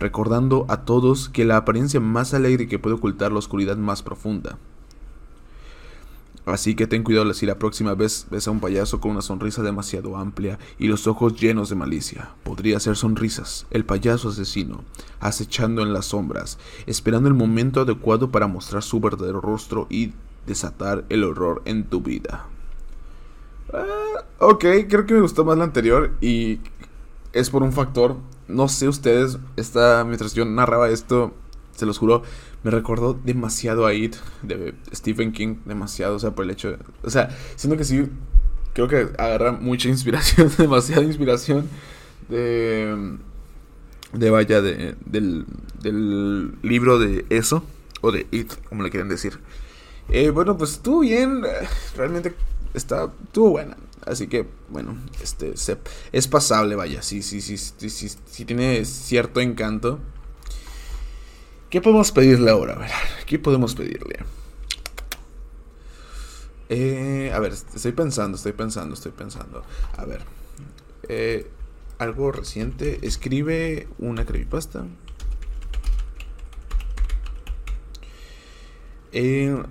recordando 0.00 0.66
a 0.68 0.84
todos 0.84 1.28
que 1.28 1.44
la 1.44 1.56
apariencia 1.56 2.00
más 2.00 2.34
alegre 2.34 2.66
que 2.66 2.80
puede 2.80 2.96
ocultar 2.96 3.30
la 3.30 3.38
oscuridad 3.38 3.76
más 3.76 4.02
profunda. 4.02 4.58
Así 6.46 6.74
que 6.74 6.88
ten 6.88 7.04
cuidado 7.04 7.32
si 7.32 7.46
la 7.46 7.60
próxima 7.60 7.94
vez 7.94 8.26
ves 8.28 8.48
a 8.48 8.50
un 8.50 8.58
payaso 8.58 9.00
con 9.00 9.12
una 9.12 9.22
sonrisa 9.22 9.62
demasiado 9.62 10.16
amplia 10.16 10.58
y 10.80 10.88
los 10.88 11.06
ojos 11.06 11.40
llenos 11.40 11.68
de 11.68 11.76
malicia. 11.76 12.30
Podría 12.42 12.80
ser 12.80 12.96
sonrisas, 12.96 13.68
el 13.70 13.84
payaso 13.84 14.30
asesino, 14.30 14.82
acechando 15.20 15.82
en 15.82 15.92
las 15.92 16.06
sombras, 16.06 16.58
esperando 16.86 17.28
el 17.28 17.34
momento 17.36 17.82
adecuado 17.82 18.32
para 18.32 18.48
mostrar 18.48 18.82
su 18.82 18.98
verdadero 18.98 19.40
rostro 19.40 19.86
y 19.88 20.12
desatar 20.44 21.04
el 21.08 21.22
horror 21.22 21.62
en 21.66 21.84
tu 21.84 22.00
vida. 22.00 22.48
Ah, 23.72 24.24
ok, 24.40 24.64
creo 24.88 25.06
que 25.06 25.14
me 25.14 25.20
gustó 25.20 25.44
más 25.44 25.56
la 25.56 25.62
anterior 25.62 26.16
y 26.20 26.58
es 27.32 27.50
por 27.50 27.62
un 27.62 27.72
factor. 27.72 28.16
No 28.48 28.68
sé 28.68 28.88
ustedes, 28.88 29.38
esta, 29.56 30.04
mientras 30.04 30.34
yo 30.34 30.44
narraba 30.44 30.88
esto, 30.90 31.32
se 31.76 31.86
los 31.86 31.98
juro, 31.98 32.22
me 32.62 32.70
recordó 32.70 33.14
demasiado 33.14 33.86
a 33.86 33.94
It 33.94 34.16
de 34.42 34.74
Stephen 34.92 35.32
King, 35.32 35.56
demasiado, 35.64 36.16
o 36.16 36.18
sea, 36.18 36.32
por 36.32 36.44
el 36.44 36.50
hecho 36.50 36.72
de, 36.72 36.78
o 37.02 37.10
sea, 37.10 37.36
siento 37.56 37.76
que 37.76 37.84
sí, 37.84 38.06
creo 38.72 38.88
que 38.88 39.08
agarra 39.18 39.52
mucha 39.52 39.88
inspiración, 39.88 40.50
demasiada 40.58 41.02
inspiración 41.02 41.68
de, 42.28 43.16
de 44.12 44.30
vaya, 44.30 44.60
de, 44.60 44.96
del, 45.06 45.46
del 45.80 46.54
libro 46.62 46.98
de 46.98 47.24
eso, 47.30 47.64
o 48.00 48.12
de 48.12 48.26
It, 48.30 48.52
como 48.68 48.82
le 48.82 48.90
quieren 48.90 49.08
decir. 49.08 49.38
Eh, 50.08 50.30
bueno, 50.30 50.58
pues 50.58 50.72
estuvo 50.72 51.00
bien, 51.00 51.42
realmente 51.96 52.34
está, 52.74 53.10
estuvo 53.24 53.50
buena. 53.50 53.76
Así 54.06 54.28
que, 54.28 54.46
bueno, 54.68 54.96
este 55.22 55.54
es 56.12 56.28
pasable, 56.28 56.74
vaya. 56.74 57.02
Sí, 57.02 57.22
sí, 57.22 57.40
sí, 57.40 57.56
sí, 57.58 58.44
tiene 58.44 58.84
cierto 58.84 59.40
encanto. 59.40 60.00
¿Qué 61.68 61.80
podemos 61.80 62.10
pedirle 62.10 62.50
ahora? 62.50 62.74
A 62.74 62.78
ver, 62.78 62.90
¿qué 63.26 63.38
podemos 63.38 63.74
pedirle? 63.74 64.20
Eh, 66.68 67.30
a 67.34 67.38
ver, 67.40 67.52
estoy 67.52 67.92
pensando, 67.92 68.36
estoy 68.36 68.52
pensando, 68.52 68.94
estoy 68.94 69.12
pensando. 69.12 69.64
A 69.96 70.04
ver, 70.04 70.22
eh, 71.08 71.50
algo 71.98 72.32
reciente. 72.32 73.00
Escribe 73.02 73.88
una 73.98 74.24
creepypasta. 74.24 74.86
Eh, 79.12 79.62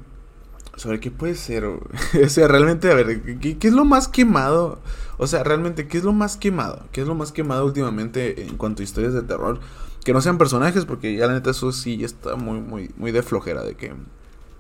sobre 0.80 1.02
qué 1.02 1.12
puede 1.12 1.36
ser. 1.36 1.66
o 1.66 1.82
sea, 2.30 2.48
realmente, 2.48 2.90
a 2.90 2.96
ver, 2.96 3.22
¿qué, 3.40 3.58
es 3.62 3.74
lo 3.74 3.84
más 3.84 4.08
quemado? 4.08 4.80
O 5.18 5.28
sea, 5.28 5.44
realmente, 5.44 5.88
¿qué 5.88 5.98
es 5.98 6.06
lo 6.06 6.14
más 6.14 6.38
quemado? 6.38 6.86
¿Qué 6.94 7.02
es 7.02 7.08
lo 7.08 7.16
más 7.16 7.34
quemado 7.34 7.66
últimamente 7.66 8.44
en 8.44 8.56
cuanto 8.56 8.82
a 8.82 8.86
historias 8.86 9.14
de 9.14 9.22
terror? 9.22 9.60
Que 10.06 10.14
no 10.14 10.22
sean 10.22 10.38
personajes, 10.38 10.86
porque 10.86 11.16
ya 11.16 11.28
la 11.28 11.34
neta 11.34 11.52
eso 11.52 11.74
sí 11.74 12.02
está 12.02 12.38
muy, 12.38 12.62
muy, 12.62 12.92
muy 12.96 13.12
de 13.12 13.22
flojera. 13.22 13.64
De 13.64 13.76
que. 13.76 13.92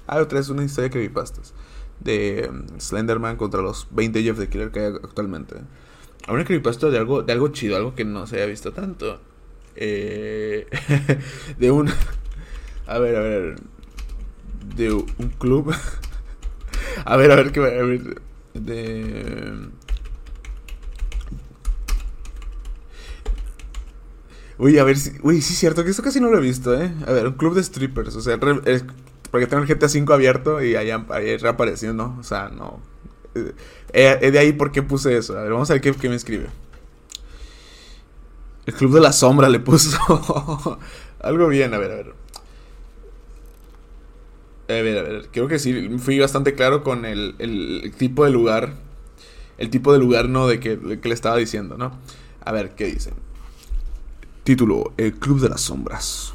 Ah, 0.07 0.17
otra 0.17 0.39
es 0.39 0.49
una 0.49 0.63
historia 0.63 0.89
de 0.89 0.91
creepypastas. 0.91 1.53
De 2.01 2.49
um, 2.51 2.79
Slenderman 2.79 3.37
contra 3.37 3.61
los 3.61 3.87
20 3.91 4.21
Jeff 4.21 4.37
de 4.37 4.49
Killer 4.49 4.71
que 4.71 4.79
hay 4.81 4.87
actualmente. 4.87 5.55
Una 6.27 6.43
creepypasta 6.43 6.89
de 6.89 6.97
algo, 6.97 7.23
de 7.23 7.31
algo 7.31 7.47
chido, 7.49 7.77
algo 7.77 7.95
que 7.95 8.03
no 8.03 8.27
se 8.27 8.35
haya 8.35 8.45
visto 8.45 8.73
tanto. 8.73 9.21
Eh, 9.77 10.67
de 11.57 11.71
un. 11.71 11.89
A 12.87 12.99
ver, 12.99 13.15
a 13.15 13.19
ver. 13.19 13.55
De 14.75 14.91
un 14.91 15.29
club. 15.37 15.73
A 17.05 17.17
ver, 17.17 17.31
a 17.31 17.35
ver 17.35 17.51
qué. 17.51 17.59
A 17.59 17.63
ver. 17.63 18.21
De. 18.53 19.69
Uy, 24.57 24.77
a 24.77 24.83
ver 24.83 24.97
si. 24.97 25.11
Uy, 25.23 25.41
sí 25.41 25.53
es 25.53 25.59
cierto 25.59 25.83
que 25.83 25.91
esto 25.91 26.03
casi 26.03 26.19
no 26.19 26.29
lo 26.29 26.37
he 26.37 26.41
visto, 26.41 26.79
¿eh? 26.79 26.93
A 27.07 27.11
ver, 27.11 27.27
un 27.27 27.33
club 27.33 27.55
de 27.55 27.63
strippers. 27.63 28.15
O 28.15 28.21
sea, 28.21 28.39
porque 28.39 29.47
tengo 29.47 29.63
el 29.63 29.69
GTA 29.69 29.87
5 29.87 30.13
abierto 30.13 30.61
y 30.61 30.75
ahí 30.75 31.37
reapareció, 31.37 31.93
¿no? 31.93 32.17
O 32.19 32.23
sea, 32.23 32.49
no. 32.49 32.79
Eh, 33.35 34.19
eh, 34.21 34.31
de 34.31 34.39
ahí 34.39 34.53
por 34.53 34.71
qué 34.71 34.83
puse 34.83 35.17
eso. 35.17 35.37
A 35.37 35.43
ver, 35.43 35.51
vamos 35.51 35.69
a 35.69 35.73
ver 35.73 35.81
qué 35.81 36.09
me 36.09 36.15
escribe. 36.15 36.47
El 38.65 38.75
club 38.75 38.93
de 38.93 39.01
la 39.01 39.11
sombra 39.11 39.49
le 39.49 39.59
puso. 39.59 39.97
Algo 41.21 41.47
bien, 41.47 41.73
a 41.73 41.79
ver, 41.79 41.91
a 41.91 41.95
ver. 41.95 42.13
A 44.69 44.73
ver, 44.73 44.99
a 44.99 45.01
ver. 45.01 45.29
Creo 45.31 45.47
que 45.47 45.57
sí, 45.57 45.89
fui 45.97 46.19
bastante 46.19 46.53
claro 46.53 46.83
con 46.83 47.03
el, 47.05 47.33
el, 47.39 47.91
tipo 47.97 48.23
de 48.23 48.29
lugar. 48.29 48.75
El 49.57 49.71
tipo 49.71 49.91
de 49.91 49.97
lugar, 49.97 50.29
¿no? 50.29 50.47
De 50.47 50.59
que, 50.59 50.77
de 50.77 50.99
que 50.99 51.09
le 51.09 51.15
estaba 51.15 51.37
diciendo, 51.37 51.75
¿no? 51.75 51.91
A 52.45 52.51
ver, 52.51 52.75
¿qué 52.75 52.85
dicen? 52.85 53.15
Título: 54.43 54.93
El 54.97 55.13
Club 55.15 55.39
de 55.39 55.49
las 55.49 55.61
Sombras. 55.61 56.33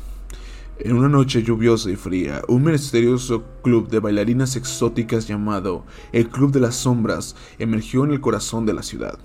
En 0.80 0.96
una 0.96 1.08
noche 1.08 1.44
lluviosa 1.44 1.88
y 1.90 1.94
fría, 1.94 2.42
un 2.48 2.64
misterioso 2.64 3.44
club 3.62 3.88
de 3.88 4.00
bailarinas 4.00 4.56
exóticas 4.56 5.28
llamado 5.28 5.84
el 6.10 6.28
Club 6.28 6.50
de 6.50 6.58
las 6.58 6.74
Sombras 6.74 7.36
emergió 7.60 8.04
en 8.04 8.10
el 8.10 8.20
corazón 8.20 8.66
de 8.66 8.74
la 8.74 8.82
ciudad. 8.82 9.16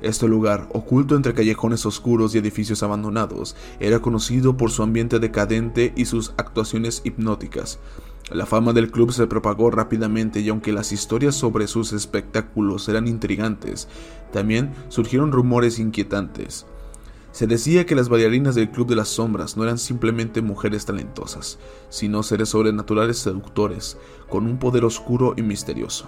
Este 0.00 0.26
lugar, 0.26 0.66
oculto 0.72 1.14
entre 1.14 1.34
callejones 1.34 1.84
oscuros 1.84 2.34
y 2.34 2.38
edificios 2.38 2.82
abandonados, 2.82 3.54
era 3.80 4.00
conocido 4.00 4.56
por 4.56 4.70
su 4.70 4.82
ambiente 4.82 5.18
decadente 5.18 5.92
y 5.94 6.06
sus 6.06 6.32
actuaciones 6.38 7.02
hipnóticas. 7.04 7.78
La 8.30 8.46
fama 8.46 8.72
del 8.72 8.90
club 8.90 9.12
se 9.12 9.26
propagó 9.26 9.70
rápidamente 9.70 10.40
y 10.40 10.48
aunque 10.48 10.72
las 10.72 10.92
historias 10.92 11.34
sobre 11.34 11.66
sus 11.66 11.92
espectáculos 11.92 12.88
eran 12.88 13.06
intrigantes, 13.06 13.86
también 14.32 14.72
surgieron 14.88 15.30
rumores 15.30 15.78
inquietantes. 15.78 16.66
Se 17.32 17.46
decía 17.46 17.84
que 17.84 17.96
las 17.96 18.08
bailarinas 18.08 18.54
del 18.54 18.70
Club 18.70 18.86
de 18.86 18.94
las 18.94 19.08
Sombras 19.08 19.56
no 19.56 19.64
eran 19.64 19.76
simplemente 19.76 20.40
mujeres 20.40 20.86
talentosas, 20.86 21.58
sino 21.88 22.22
seres 22.22 22.50
sobrenaturales 22.50 23.18
seductores, 23.18 23.98
con 24.28 24.46
un 24.46 24.56
poder 24.56 24.84
oscuro 24.84 25.34
y 25.36 25.42
misterioso. 25.42 26.06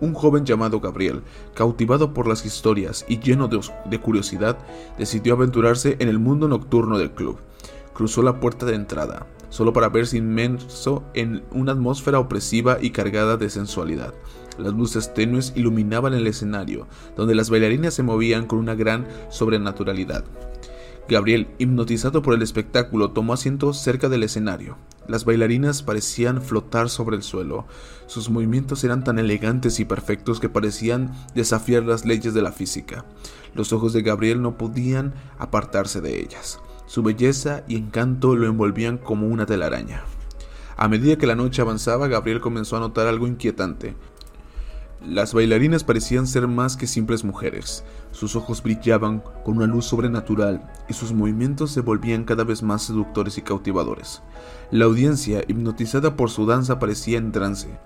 Un 0.00 0.14
joven 0.14 0.44
llamado 0.44 0.80
Gabriel, 0.80 1.22
cautivado 1.54 2.12
por 2.12 2.26
las 2.26 2.44
historias 2.44 3.04
y 3.08 3.20
lleno 3.20 3.48
de, 3.48 4.00
curiosidad, 4.00 4.58
decidió 4.98 5.34
aventurarse 5.34 5.96
en 6.00 6.08
el 6.08 6.18
mundo 6.18 6.48
nocturno 6.48 6.98
del 6.98 7.12
club. 7.12 7.38
Cruzó 7.94 8.24
la 8.24 8.40
puerta 8.40 8.66
de 8.66 8.74
entrada, 8.74 9.28
solo 9.54 9.72
para 9.72 9.88
verse 9.88 10.16
inmenso 10.16 11.04
en 11.14 11.44
una 11.52 11.70
atmósfera 11.70 12.18
opresiva 12.18 12.78
y 12.80 12.90
cargada 12.90 13.36
de 13.36 13.48
sensualidad. 13.48 14.12
Las 14.58 14.72
luces 14.72 15.14
tenues 15.14 15.52
iluminaban 15.54 16.12
el 16.12 16.26
escenario, 16.26 16.88
donde 17.16 17.36
las 17.36 17.50
bailarinas 17.50 17.94
se 17.94 18.02
movían 18.02 18.46
con 18.46 18.58
una 18.58 18.74
gran 18.74 19.06
sobrenaturalidad. 19.30 20.24
Gabriel, 21.08 21.46
hipnotizado 21.58 22.20
por 22.20 22.34
el 22.34 22.42
espectáculo, 22.42 23.12
tomó 23.12 23.32
asiento 23.32 23.72
cerca 23.74 24.08
del 24.08 24.24
escenario. 24.24 24.76
Las 25.06 25.24
bailarinas 25.24 25.84
parecían 25.84 26.42
flotar 26.42 26.90
sobre 26.90 27.14
el 27.14 27.22
suelo. 27.22 27.64
Sus 28.08 28.30
movimientos 28.30 28.82
eran 28.82 29.04
tan 29.04 29.20
elegantes 29.20 29.78
y 29.78 29.84
perfectos 29.84 30.40
que 30.40 30.48
parecían 30.48 31.12
desafiar 31.36 31.84
las 31.84 32.04
leyes 32.04 32.34
de 32.34 32.42
la 32.42 32.50
física. 32.50 33.04
Los 33.54 33.72
ojos 33.72 33.92
de 33.92 34.02
Gabriel 34.02 34.42
no 34.42 34.58
podían 34.58 35.14
apartarse 35.38 36.00
de 36.00 36.20
ellas. 36.20 36.58
Su 36.94 37.02
belleza 37.02 37.64
y 37.66 37.74
encanto 37.74 38.36
lo 38.36 38.46
envolvían 38.46 38.98
como 38.98 39.26
una 39.26 39.46
telaraña. 39.46 40.04
A 40.76 40.86
medida 40.86 41.16
que 41.16 41.26
la 41.26 41.34
noche 41.34 41.60
avanzaba, 41.60 42.06
Gabriel 42.06 42.40
comenzó 42.40 42.76
a 42.76 42.78
notar 42.78 43.08
algo 43.08 43.26
inquietante. 43.26 43.96
Las 45.04 45.34
bailarinas 45.34 45.82
parecían 45.82 46.28
ser 46.28 46.46
más 46.46 46.76
que 46.76 46.86
simples 46.86 47.24
mujeres. 47.24 47.82
Sus 48.12 48.36
ojos 48.36 48.62
brillaban 48.62 49.24
con 49.44 49.56
una 49.56 49.66
luz 49.66 49.86
sobrenatural 49.86 50.70
y 50.88 50.92
sus 50.92 51.12
movimientos 51.12 51.72
se 51.72 51.80
volvían 51.80 52.22
cada 52.22 52.44
vez 52.44 52.62
más 52.62 52.84
seductores 52.84 53.38
y 53.38 53.42
cautivadores. 53.42 54.22
La 54.70 54.84
audiencia, 54.84 55.42
hipnotizada 55.48 56.14
por 56.14 56.30
su 56.30 56.46
danza, 56.46 56.78
parecía 56.78 57.18
en 57.18 57.32
trance. 57.32 57.76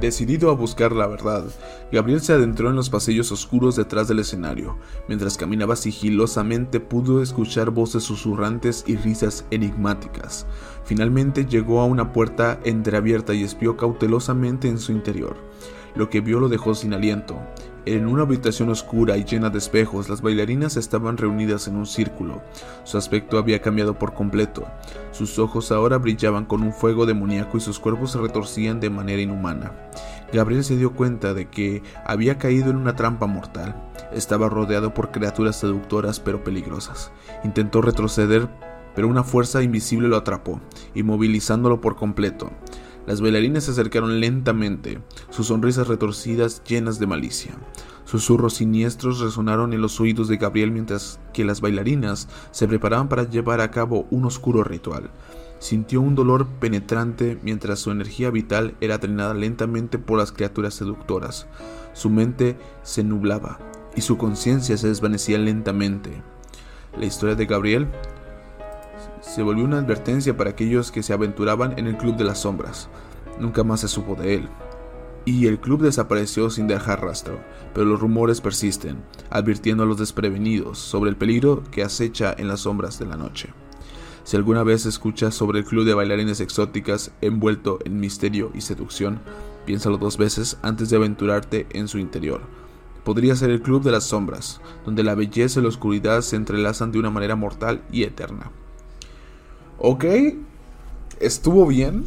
Decidido 0.00 0.50
a 0.50 0.54
buscar 0.54 0.92
la 0.92 1.06
verdad, 1.06 1.44
Gabriel 1.92 2.20
se 2.20 2.32
adentró 2.32 2.68
en 2.68 2.76
los 2.76 2.90
pasillos 2.90 3.30
oscuros 3.32 3.76
detrás 3.76 4.08
del 4.08 4.18
escenario. 4.18 4.76
Mientras 5.08 5.36
caminaba 5.36 5.76
sigilosamente 5.76 6.80
pudo 6.80 7.22
escuchar 7.22 7.70
voces 7.70 8.02
susurrantes 8.02 8.84
y 8.86 8.96
risas 8.96 9.46
enigmáticas. 9.50 10.46
Finalmente 10.84 11.46
llegó 11.46 11.80
a 11.80 11.86
una 11.86 12.12
puerta 12.12 12.58
entreabierta 12.64 13.34
y 13.34 13.44
espió 13.44 13.76
cautelosamente 13.76 14.68
en 14.68 14.78
su 14.78 14.92
interior. 14.92 15.36
Lo 15.94 16.10
que 16.10 16.20
vio 16.20 16.40
lo 16.40 16.48
dejó 16.48 16.74
sin 16.74 16.92
aliento. 16.92 17.36
En 17.86 18.06
una 18.06 18.22
habitación 18.22 18.70
oscura 18.70 19.18
y 19.18 19.24
llena 19.24 19.50
de 19.50 19.58
espejos, 19.58 20.08
las 20.08 20.22
bailarinas 20.22 20.78
estaban 20.78 21.18
reunidas 21.18 21.68
en 21.68 21.76
un 21.76 21.84
círculo. 21.84 22.40
Su 22.84 22.96
aspecto 22.96 23.36
había 23.36 23.60
cambiado 23.60 23.98
por 23.98 24.14
completo. 24.14 24.66
Sus 25.10 25.38
ojos 25.38 25.70
ahora 25.70 25.98
brillaban 25.98 26.46
con 26.46 26.62
un 26.62 26.72
fuego 26.72 27.04
demoníaco 27.04 27.58
y 27.58 27.60
sus 27.60 27.78
cuerpos 27.78 28.12
se 28.12 28.18
retorcían 28.18 28.80
de 28.80 28.88
manera 28.88 29.20
inhumana. 29.20 29.72
Gabriel 30.32 30.64
se 30.64 30.78
dio 30.78 30.94
cuenta 30.94 31.34
de 31.34 31.50
que 31.50 31.82
había 32.06 32.38
caído 32.38 32.70
en 32.70 32.76
una 32.76 32.96
trampa 32.96 33.26
mortal. 33.26 33.76
Estaba 34.14 34.48
rodeado 34.48 34.94
por 34.94 35.10
criaturas 35.10 35.56
seductoras 35.56 36.20
pero 36.20 36.42
peligrosas. 36.42 37.12
Intentó 37.44 37.82
retroceder, 37.82 38.48
pero 38.94 39.08
una 39.08 39.24
fuerza 39.24 39.62
invisible 39.62 40.08
lo 40.08 40.16
atrapó, 40.16 40.58
inmovilizándolo 40.94 41.82
por 41.82 41.96
completo. 41.96 42.50
Las 43.06 43.20
bailarinas 43.20 43.64
se 43.64 43.72
acercaron 43.72 44.20
lentamente, 44.20 45.00
sus 45.30 45.48
sonrisas 45.48 45.88
retorcidas 45.88 46.62
llenas 46.64 46.98
de 46.98 47.06
malicia. 47.06 47.54
Susurros 48.04 48.54
siniestros 48.54 49.20
resonaron 49.20 49.72
en 49.72 49.80
los 49.80 50.00
oídos 50.00 50.28
de 50.28 50.36
Gabriel 50.36 50.70
mientras 50.70 51.20
que 51.32 51.44
las 51.44 51.60
bailarinas 51.60 52.28
se 52.50 52.68
preparaban 52.68 53.08
para 53.08 53.28
llevar 53.28 53.60
a 53.60 53.70
cabo 53.70 54.06
un 54.10 54.24
oscuro 54.24 54.64
ritual. 54.64 55.10
Sintió 55.58 56.00
un 56.00 56.14
dolor 56.14 56.46
penetrante 56.60 57.38
mientras 57.42 57.78
su 57.78 57.90
energía 57.90 58.30
vital 58.30 58.74
era 58.80 58.98
drenada 58.98 59.34
lentamente 59.34 59.98
por 59.98 60.18
las 60.18 60.32
criaturas 60.32 60.74
seductoras. 60.74 61.46
Su 61.94 62.10
mente 62.10 62.58
se 62.82 63.04
nublaba 63.04 63.58
y 63.96 64.02
su 64.02 64.18
conciencia 64.18 64.76
se 64.76 64.88
desvanecía 64.88 65.38
lentamente. 65.38 66.22
La 66.98 67.06
historia 67.06 67.34
de 67.34 67.46
Gabriel 67.46 67.88
se 69.24 69.42
volvió 69.42 69.64
una 69.64 69.78
advertencia 69.78 70.36
para 70.36 70.50
aquellos 70.50 70.92
que 70.92 71.02
se 71.02 71.12
aventuraban 71.12 71.78
en 71.78 71.86
el 71.86 71.96
Club 71.96 72.16
de 72.16 72.24
las 72.24 72.42
Sombras. 72.42 72.88
Nunca 73.40 73.64
más 73.64 73.80
se 73.80 73.88
supo 73.88 74.14
de 74.14 74.34
él. 74.34 74.48
Y 75.24 75.46
el 75.46 75.58
club 75.58 75.80
desapareció 75.80 76.50
sin 76.50 76.66
dejar 76.66 77.02
rastro, 77.02 77.40
pero 77.72 77.86
los 77.86 77.98
rumores 77.98 78.42
persisten, 78.42 79.02
advirtiendo 79.30 79.82
a 79.82 79.86
los 79.86 79.98
desprevenidos 79.98 80.78
sobre 80.78 81.10
el 81.10 81.16
peligro 81.16 81.62
que 81.70 81.82
acecha 81.82 82.34
en 82.36 82.48
las 82.48 82.60
sombras 82.60 82.98
de 82.98 83.06
la 83.06 83.16
noche. 83.16 83.48
Si 84.22 84.36
alguna 84.36 84.62
vez 84.62 84.84
escuchas 84.84 85.34
sobre 85.34 85.60
el 85.60 85.64
club 85.64 85.86
de 85.86 85.94
bailarines 85.94 86.40
exóticas 86.40 87.10
envuelto 87.22 87.78
en 87.84 87.98
misterio 87.98 88.52
y 88.54 88.60
seducción, 88.60 89.20
piénsalo 89.64 89.96
dos 89.96 90.18
veces 90.18 90.58
antes 90.62 90.90
de 90.90 90.96
aventurarte 90.96 91.66
en 91.70 91.88
su 91.88 91.98
interior. 91.98 92.42
Podría 93.02 93.34
ser 93.34 93.50
el 93.50 93.62
club 93.62 93.82
de 93.82 93.92
las 93.92 94.04
sombras, 94.04 94.60
donde 94.84 95.02
la 95.02 95.14
belleza 95.14 95.60
y 95.60 95.62
la 95.62 95.70
oscuridad 95.70 96.20
se 96.20 96.36
entrelazan 96.36 96.92
de 96.92 96.98
una 96.98 97.10
manera 97.10 97.36
mortal 97.36 97.82
y 97.90 98.02
eterna. 98.02 98.50
Ok, 99.78 100.04
estuvo 101.20 101.66
bien. 101.66 102.06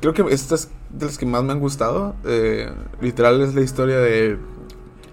Creo 0.00 0.14
que 0.14 0.22
esta 0.32 0.54
es 0.54 0.70
de 0.90 1.06
las 1.06 1.18
que 1.18 1.26
más 1.26 1.42
me 1.42 1.52
han 1.52 1.60
gustado. 1.60 2.14
Eh, 2.24 2.70
literal 3.00 3.40
es 3.40 3.54
la 3.54 3.62
historia 3.62 3.98
de... 3.98 4.38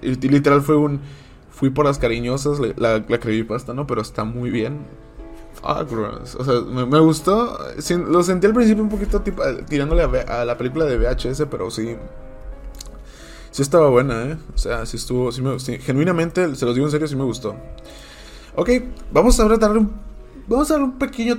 Literal 0.02 0.62
fue 0.62 0.76
un... 0.76 1.02
Fui 1.50 1.70
por 1.70 1.86
las 1.86 1.98
cariñosas, 2.00 2.60
la, 2.60 3.04
la 3.08 3.20
creepypasta, 3.20 3.74
¿no? 3.74 3.88
Pero 3.88 4.02
está 4.02 4.24
muy 4.24 4.50
bien. 4.50 4.80
Ah, 5.62 5.86
o 5.90 6.44
sea, 6.44 6.62
me, 6.62 7.00
gustó. 7.00 7.58
lo 8.08 8.24
sentí 8.24 8.48
al 8.48 8.54
principio 8.54 8.84
un 8.84 8.90
poquito 8.90 9.22
tipo, 9.22 9.42
tirándole 9.70 10.04
a, 10.04 10.44
la 10.44 10.58
película 10.58 10.84
de 10.84 10.98
VHS, 10.98 11.46
pero 11.50 11.72
sí. 11.72 11.96
Sí 13.52 13.62
estaba 13.62 13.90
buena, 13.90 14.24
¿eh? 14.24 14.38
O 14.54 14.58
sea, 14.58 14.86
sí 14.86 14.98
estuvo. 14.98 15.30
genuinamente, 15.80 16.54
se 16.56 16.66
los 16.66 16.76
digo 16.76 16.88
en 16.88 16.92
serio, 16.92 17.08
sí 17.08 17.16
me 17.16 17.24
gustó. 17.24 17.56
Ok, 18.56 18.70
vamos 19.12 19.40
a 19.40 19.48
darle 19.48 19.80
un 19.80 19.94
vamos 20.48 20.70
a 20.72 20.76
dar 20.76 20.84
un 20.84 20.98
pequeño 20.98 21.38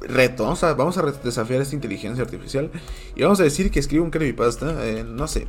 reto. 0.00 0.44
Vamos 0.44 0.98
a, 0.98 1.02
desafiar 1.02 1.60
esta 1.60 1.74
inteligencia 1.74 2.22
artificial. 2.22 2.70
Y 3.14 3.22
vamos 3.22 3.40
a 3.40 3.44
decir 3.44 3.70
que 3.70 3.80
escribe 3.80 4.02
un 4.02 4.10
creepypasta. 4.10 4.86
Eh, 4.86 5.04
no 5.04 5.26
sé. 5.26 5.46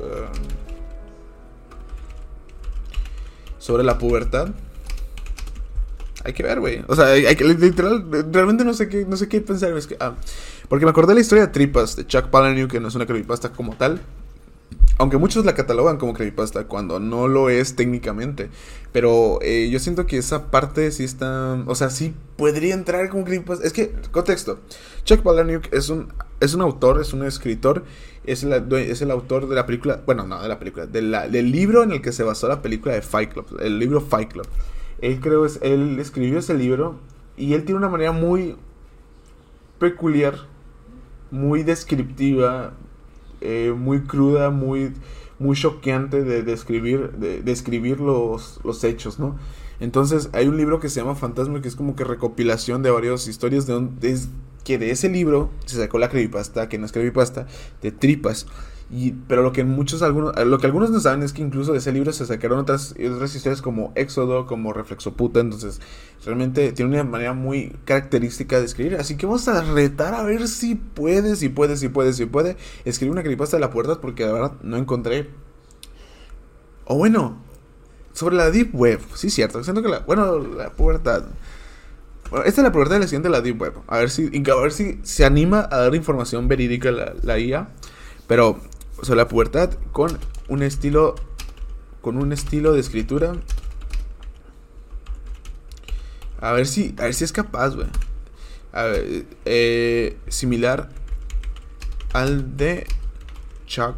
Um, 0.00 0.60
sobre 3.58 3.84
la 3.84 3.98
pubertad. 3.98 4.50
Hay 6.24 6.32
que 6.32 6.42
ver, 6.42 6.60
güey. 6.60 6.84
O 6.86 6.94
sea, 6.94 7.06
hay, 7.06 7.34
que 7.34 7.44
literal, 7.44 8.04
realmente 8.30 8.64
no 8.64 8.74
sé 8.74 8.88
qué, 8.88 9.06
no 9.06 9.16
sé 9.16 9.28
qué 9.28 9.40
pensar. 9.40 9.72
Ah, 10.00 10.14
porque 10.68 10.84
me 10.84 10.90
acordé 10.90 11.08
de 11.08 11.14
la 11.14 11.20
historia 11.20 11.46
de 11.46 11.52
Tripas 11.52 11.96
de 11.96 12.06
Chuck 12.06 12.26
Palahniuk, 12.26 12.70
que 12.70 12.80
no 12.80 12.88
es 12.88 12.94
una 12.94 13.06
creepypasta 13.06 13.50
como 13.50 13.74
tal 13.76 14.00
aunque 15.00 15.16
muchos 15.16 15.46
la 15.46 15.54
catalogan 15.54 15.96
como 15.96 16.12
creepypasta 16.12 16.64
cuando 16.64 17.00
no 17.00 17.26
lo 17.26 17.48
es 17.48 17.74
técnicamente. 17.74 18.50
Pero 18.92 19.38
eh, 19.40 19.70
yo 19.70 19.78
siento 19.78 20.06
que 20.06 20.18
esa 20.18 20.50
parte 20.50 20.90
sí 20.90 21.04
está. 21.04 21.62
O 21.66 21.74
sea, 21.74 21.88
sí 21.88 22.14
podría 22.36 22.74
entrar 22.74 23.08
como 23.08 23.24
creepypasta. 23.24 23.66
Es 23.66 23.72
que, 23.72 23.92
contexto: 24.10 24.60
Chuck 25.04 25.22
Palahniuk 25.22 25.72
es 25.72 25.88
un, 25.88 26.12
es 26.40 26.52
un 26.52 26.60
autor, 26.60 27.00
es 27.00 27.14
un 27.14 27.24
escritor. 27.24 27.84
Es, 28.24 28.44
es 28.44 29.00
el 29.00 29.10
autor 29.10 29.48
de 29.48 29.54
la 29.54 29.64
película. 29.64 30.02
Bueno, 30.04 30.26
no 30.26 30.42
de 30.42 30.48
la 30.48 30.58
película. 30.58 30.84
del 30.86 31.50
libro 31.50 31.82
en 31.82 31.92
el 31.92 32.02
que 32.02 32.12
se 32.12 32.22
basó 32.22 32.46
la 32.46 32.60
película 32.60 32.94
de 32.94 33.00
Fight 33.00 33.32
Club. 33.32 33.58
El 33.58 33.78
libro 33.78 34.02
Fight 34.02 34.30
Club. 34.30 34.46
Él 35.00 35.18
creo 35.20 35.46
es. 35.46 35.60
Él 35.62 35.98
escribió 35.98 36.40
ese 36.40 36.52
libro. 36.52 36.98
Y 37.38 37.54
él 37.54 37.64
tiene 37.64 37.78
una 37.78 37.88
manera 37.88 38.12
muy 38.12 38.56
peculiar. 39.78 40.34
Muy 41.30 41.62
descriptiva 41.62 42.74
eh, 43.40 43.74
muy 43.76 44.02
cruda, 44.02 44.50
muy, 44.50 44.92
muy 45.38 45.56
choqueante 45.56 46.22
de 46.22 46.42
describir, 46.42 47.12
de, 47.12 47.42
describir 47.42 48.00
los, 48.00 48.60
los 48.64 48.84
hechos, 48.84 49.18
¿no? 49.18 49.38
Entonces 49.80 50.28
hay 50.32 50.46
un 50.46 50.56
libro 50.58 50.78
que 50.78 50.90
se 50.90 51.00
llama 51.00 51.14
Fantasma 51.14 51.62
que 51.62 51.68
es 51.68 51.76
como 51.76 51.96
que 51.96 52.04
recopilación 52.04 52.82
de 52.82 52.90
varias 52.90 53.26
historias 53.26 53.66
de, 53.66 54.18
que 54.62 54.78
de 54.78 54.90
ese 54.90 55.08
libro 55.08 55.50
se 55.64 55.76
sacó 55.76 55.98
la 55.98 56.10
creepypasta, 56.10 56.68
que 56.68 56.78
no 56.78 56.84
es 56.84 56.92
creepypasta, 56.92 57.46
de 57.80 57.90
tripas 57.90 58.46
pero 59.28 59.42
lo 59.42 59.52
que 59.52 59.62
muchos 59.62 60.02
algunos, 60.02 60.34
lo 60.44 60.58
que 60.58 60.66
algunos 60.66 60.90
no 60.90 60.98
saben 60.98 61.22
es 61.22 61.32
que 61.32 61.42
incluso 61.42 61.72
de 61.72 61.78
ese 61.78 61.92
libro 61.92 62.12
se 62.12 62.26
sacaron 62.26 62.58
otras, 62.58 62.92
otras 62.92 63.34
historias 63.36 63.62
como 63.62 63.92
Éxodo, 63.94 64.46
como 64.46 64.72
Reflexo 64.72 65.14
Puta, 65.14 65.38
entonces 65.38 65.80
realmente 66.24 66.72
tiene 66.72 66.90
una 66.94 67.04
manera 67.04 67.32
muy 67.32 67.76
característica 67.84 68.58
de 68.58 68.64
escribir, 68.64 68.96
así 68.96 69.16
que 69.16 69.26
vamos 69.26 69.46
a 69.46 69.62
retar 69.62 70.14
a 70.14 70.24
ver 70.24 70.48
si 70.48 70.74
puede, 70.74 71.36
si 71.36 71.48
puede, 71.48 71.76
si 71.76 71.88
puede, 71.88 72.12
si 72.12 72.26
puede 72.26 72.56
escribir 72.84 73.12
una 73.12 73.22
creepypasta 73.22 73.58
de 73.58 73.60
la 73.60 73.70
puerta 73.70 74.00
porque 74.00 74.26
la 74.26 74.32
verdad 74.32 74.52
no 74.62 74.76
encontré. 74.76 75.30
O 76.84 76.96
bueno, 76.96 77.38
sobre 78.12 78.34
la 78.34 78.50
Deep 78.50 78.74
Web, 78.74 79.00
sí 79.14 79.30
cierto, 79.30 79.62
siento 79.62 79.82
que 79.82 79.88
la, 79.88 80.00
bueno, 80.00 80.38
la 80.38 80.70
pubertad. 80.72 81.26
Esta 82.44 82.60
es 82.60 82.64
la 82.64 82.72
pubertad 82.72 82.96
de 82.96 83.00
la 83.00 83.06
siguiente 83.06 83.28
la 83.28 83.40
Deep 83.40 83.60
Web. 83.60 83.74
A 83.86 83.98
ver 83.98 84.10
si, 84.10 84.26
a 84.26 84.54
ver 84.56 84.72
si 84.72 84.98
se 85.04 85.24
anima 85.24 85.68
a 85.70 85.78
dar 85.78 85.94
información 85.94 86.48
verídica 86.48 86.90
la, 86.90 87.14
la 87.22 87.38
IA. 87.38 87.68
Pero 88.26 88.60
o 89.00 89.04
sea, 89.04 89.14
la 89.14 89.28
pubertad 89.28 89.70
con 89.92 90.18
un 90.48 90.62
estilo 90.62 91.14
con 92.00 92.16
un 92.16 92.32
estilo 92.32 92.72
de 92.72 92.80
escritura 92.80 93.32
a 96.40 96.52
ver 96.52 96.66
si 96.66 96.94
a 96.98 97.04
ver 97.04 97.14
si 97.14 97.24
es 97.24 97.32
capaz, 97.32 97.74
güey. 97.74 97.88
A 98.72 98.84
ver, 98.84 99.26
eh, 99.44 100.16
similar 100.28 100.90
al 102.12 102.56
de 102.56 102.86
Chuck 103.66 103.96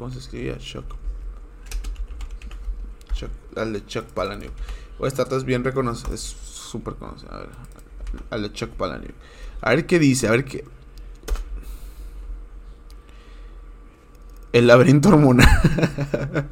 ¿Cómo 0.00 0.10
se 0.10 0.18
escribía? 0.18 0.56
Chuck. 0.56 0.86
Chuck 3.12 3.30
al 3.54 3.74
de 3.74 3.84
Chuck 3.84 4.06
Palahniuk. 4.06 4.52
O 4.98 5.06
esta 5.06 5.24
es 5.36 5.44
bien 5.44 5.62
reconocido, 5.62 6.14
es 6.14 6.22
súper 6.22 6.94
conocido. 6.94 7.30
A 7.34 7.40
ver, 7.40 7.48
al 8.30 8.42
de 8.42 8.50
Chuck 8.50 8.70
Palahniuk. 8.70 9.12
A 9.60 9.70
ver 9.70 9.84
qué 9.84 9.98
dice, 9.98 10.26
a 10.26 10.30
ver 10.30 10.46
qué 10.46 10.64
El 14.52 14.66
laberinto 14.66 15.10
hormonal. 15.10 15.48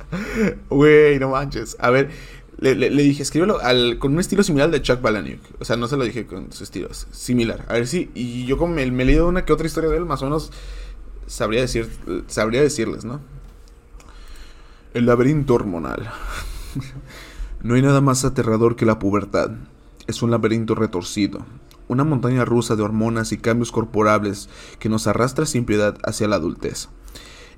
Güey, 0.70 1.18
no 1.18 1.30
manches. 1.30 1.76
A 1.80 1.90
ver, 1.90 2.10
le, 2.58 2.90
dije, 2.90 3.22
escríbelo 3.22 3.58
con 3.98 4.12
un 4.12 4.20
estilo 4.20 4.42
similar 4.42 4.70
de 4.70 4.82
Chuck 4.82 4.98
Palahniuk. 4.98 5.40
O 5.60 5.64
sea, 5.64 5.76
no 5.76 5.88
se 5.88 5.96
lo 5.96 6.04
dije 6.04 6.26
con 6.26 6.52
su 6.52 6.64
estilo, 6.64 6.88
similar. 6.92 7.64
A 7.68 7.74
ver 7.74 7.86
si. 7.86 8.10
Y 8.14 8.46
yo 8.46 8.56
como 8.56 8.74
me, 8.74 8.88
me 8.90 9.02
he 9.02 9.06
leído 9.06 9.28
una 9.28 9.44
que 9.44 9.52
otra 9.52 9.66
historia 9.66 9.90
de 9.90 9.96
él, 9.96 10.04
más 10.04 10.22
o 10.22 10.26
menos 10.26 10.52
sabría, 11.28 11.60
decir, 11.60 11.88
sabría 12.26 12.62
decirles, 12.62 13.04
¿no? 13.04 13.20
El 14.94 15.06
laberinto 15.06 15.54
hormonal. 15.54 16.10
no 17.62 17.74
hay 17.74 17.82
nada 17.82 18.00
más 18.00 18.24
aterrador 18.24 18.76
que 18.76 18.86
la 18.86 18.98
pubertad. 18.98 19.50
Es 20.06 20.22
un 20.22 20.30
laberinto 20.30 20.74
retorcido, 20.74 21.44
una 21.86 22.02
montaña 22.02 22.44
rusa 22.44 22.76
de 22.76 22.82
hormonas 22.82 23.30
y 23.32 23.38
cambios 23.38 23.70
corporales 23.70 24.48
que 24.78 24.88
nos 24.88 25.06
arrastra 25.06 25.46
sin 25.46 25.64
piedad 25.64 25.98
hacia 26.02 26.28
la 26.28 26.36
adultez. 26.36 26.88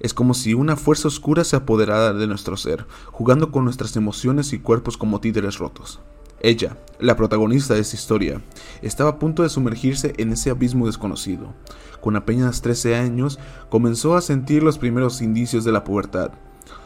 Es 0.00 0.14
como 0.14 0.34
si 0.34 0.54
una 0.54 0.76
fuerza 0.76 1.08
oscura 1.08 1.44
se 1.44 1.56
apoderara 1.56 2.12
de 2.12 2.26
nuestro 2.26 2.56
ser, 2.56 2.86
jugando 3.12 3.52
con 3.52 3.64
nuestras 3.64 3.94
emociones 3.96 4.52
y 4.52 4.58
cuerpos 4.58 4.96
como 4.96 5.20
títeres 5.20 5.58
rotos. 5.58 6.00
Ella, 6.42 6.78
la 6.98 7.16
protagonista 7.16 7.74
de 7.74 7.80
esta 7.80 7.96
historia, 7.96 8.40
estaba 8.80 9.10
a 9.10 9.18
punto 9.18 9.42
de 9.42 9.50
sumergirse 9.50 10.14
en 10.16 10.32
ese 10.32 10.48
abismo 10.48 10.86
desconocido. 10.86 11.52
Con 12.00 12.16
apenas 12.16 12.62
13 12.62 12.96
años, 12.96 13.38
comenzó 13.68 14.16
a 14.16 14.22
sentir 14.22 14.62
los 14.62 14.78
primeros 14.78 15.20
indicios 15.20 15.64
de 15.64 15.72
la 15.72 15.84
pubertad. 15.84 16.30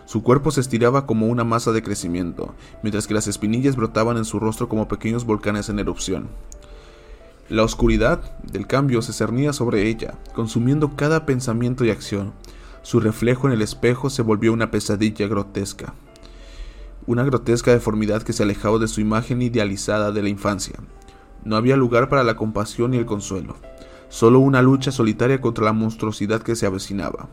Su 0.06 0.24
cuerpo 0.24 0.50
se 0.50 0.60
estiraba 0.60 1.06
como 1.06 1.28
una 1.28 1.44
masa 1.44 1.70
de 1.70 1.84
crecimiento, 1.84 2.52
mientras 2.82 3.06
que 3.06 3.14
las 3.14 3.28
espinillas 3.28 3.76
brotaban 3.76 4.16
en 4.16 4.24
su 4.24 4.40
rostro 4.40 4.68
como 4.68 4.88
pequeños 4.88 5.24
volcanes 5.24 5.68
en 5.68 5.78
erupción. 5.78 6.28
La 7.48 7.62
oscuridad 7.62 8.38
del 8.42 8.66
cambio 8.66 9.02
se 9.02 9.12
cernía 9.12 9.52
sobre 9.52 9.86
ella, 9.88 10.14
consumiendo 10.34 10.96
cada 10.96 11.26
pensamiento 11.26 11.84
y 11.84 11.90
acción. 11.90 12.32
Su 12.84 13.00
reflejo 13.00 13.46
en 13.46 13.54
el 13.54 13.62
espejo 13.62 14.10
se 14.10 14.20
volvió 14.20 14.52
una 14.52 14.70
pesadilla 14.70 15.26
grotesca. 15.26 15.94
Una 17.06 17.24
grotesca 17.24 17.70
deformidad 17.70 18.22
que 18.22 18.34
se 18.34 18.42
alejaba 18.42 18.78
de 18.78 18.88
su 18.88 19.00
imagen 19.00 19.40
idealizada 19.40 20.12
de 20.12 20.22
la 20.22 20.28
infancia. 20.28 20.78
No 21.44 21.56
había 21.56 21.78
lugar 21.78 22.10
para 22.10 22.24
la 22.24 22.36
compasión 22.36 22.92
y 22.92 22.98
el 22.98 23.06
consuelo, 23.06 23.56
solo 24.10 24.38
una 24.38 24.60
lucha 24.60 24.92
solitaria 24.92 25.40
contra 25.40 25.64
la 25.64 25.72
monstruosidad 25.72 26.42
que 26.42 26.56
se 26.56 26.66
avecinaba. 26.66 27.30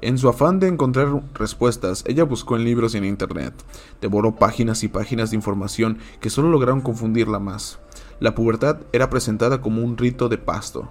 En 0.00 0.16
su 0.16 0.30
afán 0.30 0.60
de 0.60 0.68
encontrar 0.68 1.08
respuestas, 1.34 2.02
ella 2.06 2.24
buscó 2.24 2.56
en 2.56 2.64
libros 2.64 2.94
y 2.94 2.98
en 2.98 3.04
internet, 3.04 3.52
devoró 4.00 4.36
páginas 4.36 4.82
y 4.82 4.88
páginas 4.88 5.28
de 5.28 5.36
información 5.36 5.98
que 6.20 6.30
solo 6.30 6.48
lograron 6.48 6.80
confundirla 6.80 7.38
más. 7.38 7.80
La 8.18 8.34
pubertad 8.34 8.78
era 8.94 9.10
presentada 9.10 9.60
como 9.60 9.82
un 9.84 9.98
rito 9.98 10.30
de 10.30 10.38
pasto, 10.38 10.88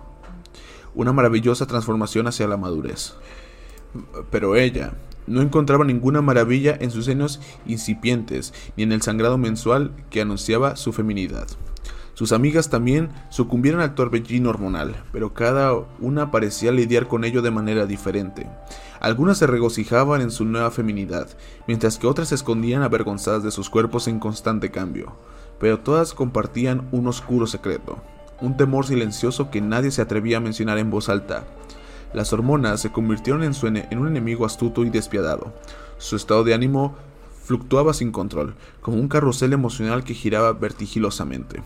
una 0.93 1.11
maravillosa 1.11 1.65
transformación 1.65 2.27
hacia 2.27 2.47
la 2.47 2.57
madurez. 2.57 3.15
Pero 4.29 4.55
ella 4.55 4.93
no 5.27 5.41
encontraba 5.41 5.85
ninguna 5.85 6.21
maravilla 6.21 6.75
en 6.79 6.91
sus 6.91 7.05
senos 7.05 7.39
incipientes 7.65 8.53
ni 8.75 8.83
en 8.83 8.91
el 8.91 9.01
sangrado 9.01 9.37
mensual 9.37 9.91
que 10.09 10.21
anunciaba 10.21 10.75
su 10.75 10.91
feminidad. 10.91 11.47
Sus 12.19 12.33
amigas 12.33 12.69
también 12.69 13.11
sucumbieron 13.29 13.79
al 13.79 13.95
torbellino 13.95 14.49
hormonal, 14.49 15.05
pero 15.13 15.33
cada 15.33 15.73
una 16.01 16.31
parecía 16.31 16.69
lidiar 16.73 17.07
con 17.07 17.23
ello 17.23 17.41
de 17.41 17.51
manera 17.51 17.85
diferente. 17.85 18.45
Algunas 18.99 19.37
se 19.37 19.47
regocijaban 19.47 20.19
en 20.19 20.29
su 20.29 20.43
nueva 20.43 20.69
feminidad, 20.69 21.29
mientras 21.65 21.97
que 21.97 22.07
otras 22.07 22.27
se 22.27 22.35
escondían 22.35 22.81
avergonzadas 22.81 23.43
de 23.43 23.51
sus 23.51 23.69
cuerpos 23.69 24.09
en 24.09 24.19
constante 24.19 24.69
cambio. 24.69 25.15
Pero 25.61 25.79
todas 25.79 26.13
compartían 26.13 26.89
un 26.91 27.07
oscuro 27.07 27.47
secreto, 27.47 28.03
un 28.41 28.57
temor 28.57 28.85
silencioso 28.85 29.49
que 29.49 29.61
nadie 29.61 29.91
se 29.91 30.01
atrevía 30.01 30.37
a 30.37 30.41
mencionar 30.41 30.77
en 30.77 30.91
voz 30.91 31.07
alta. 31.07 31.45
Las 32.13 32.33
hormonas 32.33 32.81
se 32.81 32.91
convirtieron 32.91 33.43
en, 33.43 33.53
en 33.89 33.99
un 33.99 34.07
enemigo 34.07 34.45
astuto 34.45 34.83
y 34.83 34.89
despiadado. 34.89 35.53
Su 35.97 36.15
estado 36.15 36.43
de 36.43 36.53
ánimo 36.53 36.95
fluctuaba 37.43 37.93
sin 37.93 38.11
control, 38.11 38.55
como 38.81 38.97
un 38.97 39.07
carrusel 39.07 39.53
emocional 39.53 40.03
que 40.03 40.13
giraba 40.13 40.53
vertigilosamente. 40.53 41.61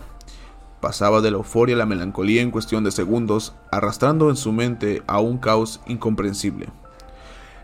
Pasaba 0.81 1.21
de 1.21 1.31
la 1.31 1.37
euforia 1.37 1.75
a 1.75 1.77
la 1.79 1.85
melancolía 1.85 2.41
en 2.41 2.51
cuestión 2.51 2.83
de 2.83 2.91
segundos, 2.91 3.53
arrastrando 3.71 4.29
en 4.29 4.35
su 4.35 4.51
mente 4.51 5.01
a 5.07 5.19
un 5.19 5.37
caos 5.37 5.79
incomprensible. 5.87 6.67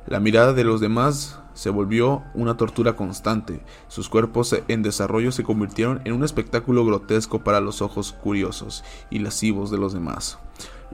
La 0.08 0.20
mirada 0.20 0.54
de 0.54 0.64
los 0.64 0.80
demás 0.80 1.40
se 1.54 1.70
volvió 1.70 2.24
una 2.34 2.56
tortura 2.56 2.96
constante. 2.96 3.62
Sus 3.90 4.08
cuerpos 4.08 4.56
en 4.70 4.82
desarrollo 4.82 5.34
se 5.34 5.44
convirtieron 5.44 6.02
en 6.06 6.14
un 6.14 6.24
espectáculo 6.24 6.86
grotesco 6.86 7.44
para 7.44 7.60
los 7.60 7.82
ojos 7.82 8.14
curiosos 8.14 8.84
y 9.10 9.20
lascivos 9.20 9.70
de 9.70 9.78
los 9.78 9.92
demás. 9.92 10.40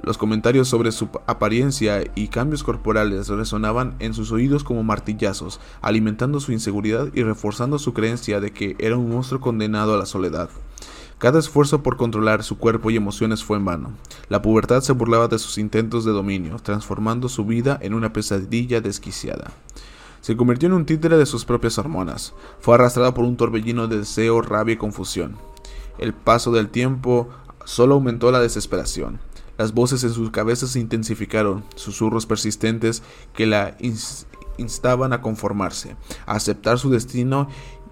Los 0.04 0.18
comentarios 0.18 0.68
sobre 0.68 0.92
su 0.92 1.08
apariencia 1.26 2.04
y 2.16 2.28
cambios 2.28 2.64
corporales 2.64 3.30
resonaban 3.30 3.96
en 4.00 4.14
sus 4.14 4.32
oídos 4.32 4.64
como 4.64 4.84
martillazos, 4.84 5.60
alimentando 5.82 6.40
su 6.40 6.52
inseguridad 6.52 7.08
y 7.14 7.24
reforzando 7.24 7.80
su 7.80 7.94
creencia 7.94 8.40
de 8.40 8.52
que 8.52 8.76
era 8.80 8.98
un 8.98 9.10
monstruo 9.10 9.40
condenado 9.40 9.94
a 9.94 9.98
la 9.98 10.06
soledad. 10.06 10.50
Cada 11.18 11.40
esfuerzo 11.40 11.82
por 11.82 11.96
controlar 11.96 12.44
su 12.44 12.58
cuerpo 12.58 12.92
y 12.92 12.98
emociones 12.98 13.44
fue 13.44 13.56
en 13.56 13.64
vano. 13.64 13.94
La 14.28 14.42
pubertad 14.42 14.82
se 14.82 14.92
burlaba 14.92 15.30
de 15.30 15.40
sus 15.40 15.58
intentos 15.58 16.04
de 16.04 16.12
dominio, 16.12 16.58
transformando 16.58 17.30
su 17.30 17.46
vida 17.46 17.80
en 17.82 17.94
una 17.94 18.12
pesadilla 18.12 18.82
desquiciada. 18.82 19.52
Se 20.20 20.36
convirtió 20.36 20.68
en 20.68 20.74
un 20.74 20.86
títere 20.86 21.18
de 21.18 21.26
sus 21.26 21.46
propias 21.46 21.78
hormonas. 21.78 22.34
Fue 22.60 22.76
arrastrada 22.76 23.14
por 23.14 23.24
un 23.24 23.38
torbellino 23.38 23.88
de 23.88 24.00
deseo, 24.00 24.42
rabia 24.42 24.74
y 24.74 24.78
confusión. 24.78 25.38
El 25.98 26.14
paso 26.14 26.52
del 26.52 26.68
tiempo 26.68 27.30
solo 27.64 27.96
aumentó 27.96 28.30
la 28.32 28.42
desesperación. 28.42 29.20
Las 29.58 29.74
voces 29.74 30.04
en 30.04 30.12
su 30.12 30.32
cabeza 30.32 30.68
se 30.68 30.80
intensificaron, 30.80 31.64
susurros 31.76 32.26
persistentes 32.26 33.04
que 33.34 33.46
la 33.46 33.78
instaban 34.58 35.14
a 35.14 35.22
conformarse, 35.22 35.96
a 36.26 36.34
aceptar 36.34 36.80
su 36.80 36.90
destino 36.90 37.48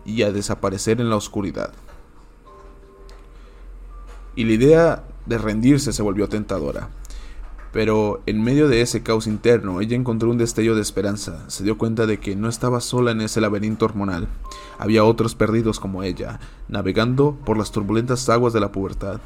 y 0.05 0.23
a 0.23 0.31
desaparecer 0.31 0.99
en 0.99 1.09
la 1.09 1.15
oscuridad 1.15 1.73
y 4.35 4.45
la 4.45 4.53
idea 4.53 5.03
de 5.25 5.37
rendirse 5.37 5.93
se 5.93 6.01
volvió 6.01 6.27
tentadora. 6.27 6.89
Pero 7.71 8.21
en 8.27 8.43
medio 8.43 8.67
de 8.67 8.81
ese 8.81 9.01
caos 9.01 9.25
interno, 9.25 9.81
ella 9.81 9.95
encontró 9.95 10.29
un 10.29 10.37
destello 10.37 10.75
de 10.75 10.81
esperanza. 10.81 11.43
Se 11.49 11.63
dio 11.63 11.77
cuenta 11.77 12.05
de 12.05 12.19
que 12.19 12.35
no 12.35 12.47
estaba 12.47 12.79
sola 12.81 13.11
en 13.11 13.21
ese 13.21 13.41
laberinto 13.41 13.85
hormonal. 13.85 14.27
Había 14.77 15.03
otros 15.03 15.33
perdidos 15.33 15.79
como 15.79 16.03
ella, 16.03 16.39
navegando 16.67 17.35
por 17.45 17.57
las 17.57 17.71
turbulentas 17.71 18.29
aguas 18.29 18.53
de 18.53 18.59
la 18.59 18.71
pubertad. 18.71 19.21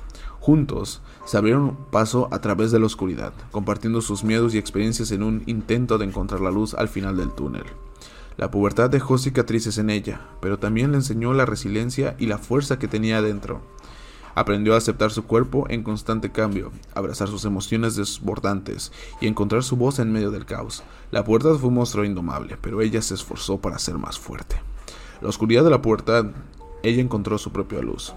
Juntos, 0.47 1.01
se 1.25 1.35
abrieron 1.35 1.75
paso 1.91 2.29
a 2.31 2.39
través 2.39 2.71
de 2.71 2.79
la 2.79 2.85
oscuridad, 2.85 3.33
compartiendo 3.51 3.99
sus 3.99 4.23
miedos 4.23 4.55
y 4.55 4.57
experiencias 4.57 5.11
en 5.11 5.21
un 5.21 5.43
intento 5.45 5.97
de 5.97 6.05
encontrar 6.05 6.39
la 6.39 6.51
luz 6.51 6.73
al 6.73 6.87
final 6.87 7.17
del 7.17 7.31
túnel. 7.31 7.65
La 8.37 8.49
pubertad 8.49 8.89
dejó 8.89 9.17
cicatrices 9.17 9.77
en 9.77 9.89
ella, 9.89 10.21
pero 10.39 10.57
también 10.57 10.91
le 10.91 10.99
enseñó 10.99 11.33
la 11.33 11.45
resiliencia 11.45 12.15
y 12.17 12.27
la 12.27 12.37
fuerza 12.37 12.79
que 12.79 12.87
tenía 12.87 13.21
dentro. 13.21 13.59
Aprendió 14.35 14.73
a 14.73 14.77
aceptar 14.77 15.11
su 15.11 15.25
cuerpo 15.25 15.65
en 15.67 15.83
constante 15.83 16.31
cambio, 16.31 16.71
abrazar 16.93 17.27
sus 17.27 17.43
emociones 17.43 17.97
desbordantes 17.97 18.93
y 19.19 19.27
encontrar 19.27 19.63
su 19.63 19.75
voz 19.75 19.99
en 19.99 20.13
medio 20.13 20.31
del 20.31 20.45
caos. 20.45 20.81
La 21.11 21.25
puerta 21.25 21.53
fue 21.55 21.67
un 21.67 21.75
monstruo 21.75 22.05
indomable, 22.05 22.55
pero 22.61 22.81
ella 22.81 23.01
se 23.01 23.15
esforzó 23.15 23.57
para 23.57 23.79
ser 23.79 23.97
más 23.97 24.17
fuerte. 24.17 24.55
La 25.19 25.27
oscuridad 25.27 25.65
de 25.65 25.71
la 25.71 25.81
puerta, 25.81 26.31
ella 26.83 27.01
encontró 27.01 27.37
su 27.37 27.51
propia 27.51 27.81
luz. 27.81 28.13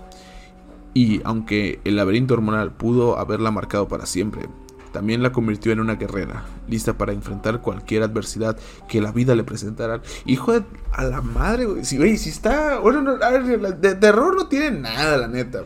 Y 0.92 1.20
aunque 1.24 1.80
el 1.84 1.96
laberinto 1.96 2.34
hormonal 2.34 2.72
pudo 2.72 3.18
haberla 3.18 3.50
marcado 3.50 3.86
para 3.88 4.06
siempre, 4.06 4.48
también 4.92 5.22
la 5.22 5.30
convirtió 5.30 5.70
en 5.72 5.80
una 5.80 5.94
guerrera, 5.94 6.44
lista 6.68 6.98
para 6.98 7.12
enfrentar 7.12 7.60
cualquier 7.60 8.02
adversidad 8.02 8.58
que 8.88 9.00
la 9.00 9.12
vida 9.12 9.36
le 9.36 9.44
presentara. 9.44 10.02
Hijo 10.26 10.52
de 10.52 10.64
a 10.92 11.04
la 11.04 11.20
madre, 11.20 11.66
güey. 11.66 11.84
Si, 11.84 12.18
si 12.18 12.30
está. 12.30 12.80
Bueno, 12.80 13.16
de 13.16 13.94
terror 13.94 14.34
no 14.34 14.48
tiene 14.48 14.80
nada, 14.80 15.16
la 15.16 15.28
neta 15.28 15.62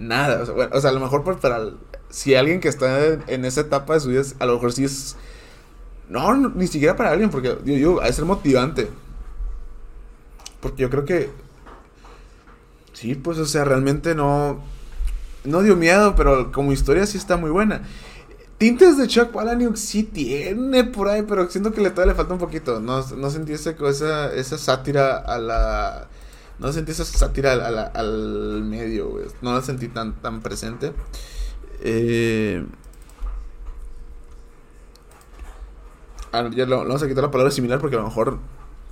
nada. 0.00 0.44
O 0.72 0.80
sea, 0.80 0.90
a 0.90 0.92
lo 0.92 1.00
mejor 1.00 1.24
para. 1.40 1.70
Si 2.10 2.34
alguien 2.34 2.60
que 2.60 2.68
está 2.68 3.18
en, 3.26 3.44
esa 3.44 3.62
etapa 3.62 3.94
de 3.94 4.00
su 4.00 4.08
vida, 4.08 4.22
a 4.38 4.46
lo 4.46 4.54
mejor 4.54 4.72
sí 4.72 4.84
es. 4.84 5.16
No, 6.08 6.34
ni 6.34 6.66
siquiera 6.66 6.96
para 6.96 7.10
alguien, 7.10 7.28
porque 7.30 7.58
yo, 7.64 7.74
yo, 7.74 8.00
a 8.00 8.10
ser 8.12 8.24
motivante. 8.24 8.88
Porque 10.60 10.82
yo 10.82 10.90
creo 10.90 11.04
que. 11.04 11.30
Sí, 12.98 13.14
pues, 13.14 13.38
o 13.38 13.46
sea, 13.46 13.64
realmente 13.64 14.16
no. 14.16 14.60
No 15.44 15.62
dio 15.62 15.76
miedo, 15.76 16.16
pero 16.16 16.50
como 16.50 16.72
historia 16.72 17.06
sí 17.06 17.16
está 17.16 17.36
muy 17.36 17.50
buena. 17.50 17.82
Tintes 18.58 18.98
de 18.98 19.06
Chuck 19.06 19.30
Palahniuk 19.30 19.76
sí 19.76 20.02
tiene 20.02 20.82
por 20.82 21.08
ahí, 21.08 21.22
pero 21.22 21.48
siento 21.48 21.72
que 21.72 21.80
le 21.80 21.90
todavía 21.90 22.12
le 22.12 22.16
falta 22.16 22.32
un 22.34 22.40
poquito. 22.40 22.80
No, 22.80 23.06
no 23.06 23.30
sentí 23.30 23.52
esa, 23.52 23.70
esa 24.34 24.58
sátira 24.58 25.16
a 25.16 25.38
la 25.38 26.08
no 26.58 26.72
sentí 26.72 26.90
esa 26.90 27.04
sátira 27.04 27.52
al, 27.52 28.64
medio, 28.64 29.10
güey. 29.10 29.26
No 29.42 29.54
la 29.54 29.62
sentí 29.62 29.86
tan, 29.86 30.20
tan 30.20 30.40
presente. 30.40 30.92
Eh... 31.80 32.66
Ah, 36.32 36.50
ya 36.52 36.66
lo, 36.66 36.78
vamos 36.78 37.02
a 37.02 37.08
quitar 37.08 37.22
la 37.22 37.30
palabra 37.30 37.52
similar 37.52 37.78
porque 37.80 37.94
a 37.94 38.00
lo 38.00 38.06
mejor 38.06 38.38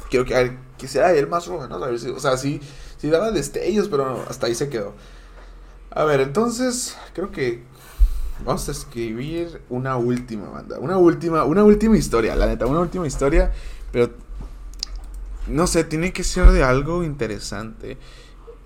quiero 0.09 0.25
que, 0.25 0.57
que 0.79 0.87
sea 0.89 1.13
él 1.13 1.27
más 1.27 1.47
joven, 1.47 1.69
¿no? 1.69 1.79
O 1.79 2.21
sea, 2.21 2.37
sí, 2.37 2.61
sí 2.99 3.09
daba 3.09 3.31
destellos, 3.31 3.89
pero 3.89 4.25
hasta 4.29 4.47
ahí 4.47 4.55
se 4.55 4.69
quedó. 4.69 4.95
A 5.91 6.05
ver, 6.05 6.21
entonces 6.21 6.97
creo 7.15 7.31
que 7.31 7.63
vamos 8.45 8.69
a 8.69 8.73
escribir 8.73 9.63
una 9.71 9.97
última 9.97 10.49
banda, 10.49 10.79
una 10.79 10.99
última, 10.99 11.45
una 11.45 11.65
última 11.65 11.97
historia, 11.97 12.37
la 12.37 12.47
neta, 12.47 12.67
una 12.67 12.81
última 12.81 13.07
historia, 13.07 13.53
pero 13.93 14.11
no 15.47 15.67
sé, 15.67 15.85
tiene 15.85 16.13
que 16.13 16.25
ser 16.25 16.51
de 16.51 16.63
algo 16.65 17.05
interesante. 17.05 17.99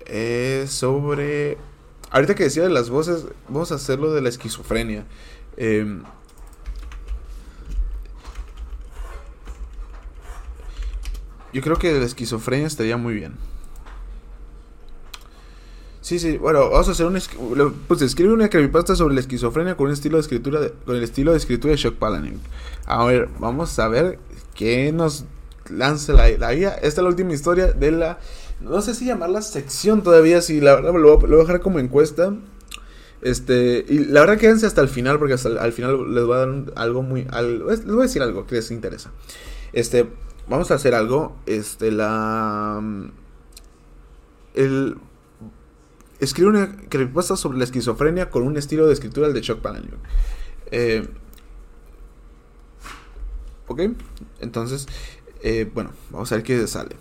Eh, 0.05 0.65
sobre... 0.67 1.57
Ahorita 2.09 2.35
que 2.35 2.43
decía 2.43 2.63
de 2.63 2.69
las 2.69 2.89
voces, 2.89 3.25
vamos 3.47 3.71
a 3.71 3.75
hacerlo 3.75 4.11
de 4.13 4.21
la 4.21 4.29
esquizofrenia. 4.29 5.05
Em, 5.55 6.03
yo 11.53 11.61
creo 11.61 11.77
que 11.77 11.93
la 11.93 12.05
esquizofrenia 12.05 12.67
estaría 12.67 12.97
muy 12.97 13.13
bien. 13.13 13.37
Sí, 16.11 16.19
sí, 16.19 16.37
bueno, 16.37 16.69
vamos 16.69 16.89
a 16.89 16.91
hacer 16.91 17.05
un... 17.05 17.73
Pues 17.87 18.01
escribe 18.01 18.33
una 18.33 18.49
creepypasta 18.49 18.97
sobre 18.97 19.13
la 19.13 19.21
esquizofrenia 19.21 19.77
con 19.77 19.85
un 19.85 19.93
estilo 19.93 20.17
de 20.17 20.21
escritura 20.23 20.59
con 20.85 20.97
el 20.97 21.03
estilo 21.03 21.31
de 21.31 21.37
escritura 21.37 21.71
de 21.71 21.77
Shock 21.77 21.95
Palahniuk. 21.95 22.35
A 22.85 23.05
ver, 23.05 23.29
vamos 23.39 23.79
a 23.79 23.87
ver 23.87 24.19
qué 24.53 24.91
nos 24.91 25.23
lance 25.69 26.11
la, 26.11 26.27
la 26.31 26.53
guía. 26.53 26.71
Esta 26.71 26.87
es 26.87 26.97
la 26.97 27.07
última 27.07 27.31
historia 27.31 27.67
de 27.67 27.91
la. 27.93 28.19
No 28.59 28.81
sé 28.81 28.93
si 28.93 29.05
llamarla 29.05 29.41
sección 29.41 30.03
todavía, 30.03 30.41
si 30.41 30.59
la 30.59 30.75
verdad 30.75 30.93
lo, 30.93 31.17
voy 31.17 31.33
a 31.33 31.37
dejar 31.37 31.61
como 31.61 31.79
encuesta. 31.79 32.35
Este, 33.21 33.85
y 33.87 33.99
la 33.99 34.19
verdad 34.19 34.37
quédense 34.37 34.65
hasta 34.65 34.81
el 34.81 34.89
final, 34.89 35.17
porque 35.17 35.35
hasta 35.35 35.47
al 35.63 35.71
final 35.71 36.13
les 36.13 36.25
voy 36.25 36.35
a 36.35 36.39
dar 36.39 36.49
algo 36.75 37.03
muy. 37.03 37.23
les 37.23 37.85
voy 37.85 37.99
a 37.99 38.01
decir 38.01 38.21
algo 38.21 38.45
que 38.45 38.55
les 38.55 38.69
interesa. 38.69 39.11
Este, 39.71 40.07
vamos 40.49 40.71
a 40.71 40.73
hacer 40.73 40.93
algo. 40.93 41.37
Este, 41.45 41.89
la. 41.89 42.81
El. 44.55 44.97
Escribe 46.21 46.49
una 46.49 46.77
creepypasta 46.87 47.35
sobre 47.35 47.57
la 47.57 47.63
esquizofrenia 47.63 48.29
con 48.29 48.43
un 48.43 48.55
estilo 48.55 48.85
de 48.85 48.93
escritura 48.93 49.27
el 49.27 49.33
de 49.33 49.41
Chuck 49.41 49.59
Palahniuk. 49.59 49.97
Eh, 50.69 51.07
¿Ok? 53.67 53.81
Entonces, 54.39 54.87
eh, 55.41 55.69
bueno, 55.73 55.89
vamos 56.11 56.31
a 56.31 56.35
ver 56.35 56.43
qué 56.43 56.67
sale. 56.67 56.95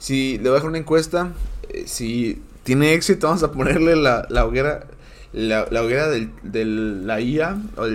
Si 0.00 0.38
le 0.38 0.42
voy 0.42 0.50
a 0.50 0.54
dejar 0.54 0.70
una 0.70 0.78
encuesta, 0.78 1.32
eh, 1.68 1.84
si 1.86 2.42
tiene 2.64 2.94
éxito, 2.94 3.28
vamos 3.28 3.44
a 3.44 3.52
ponerle 3.52 3.94
la, 3.94 4.26
la 4.28 4.44
hoguera, 4.44 4.88
la, 5.32 5.62
hoguera 5.80 6.08
del, 6.08 6.32
de 6.42 6.64
la 6.64 7.20
IA, 7.20 7.62
o 7.76 7.86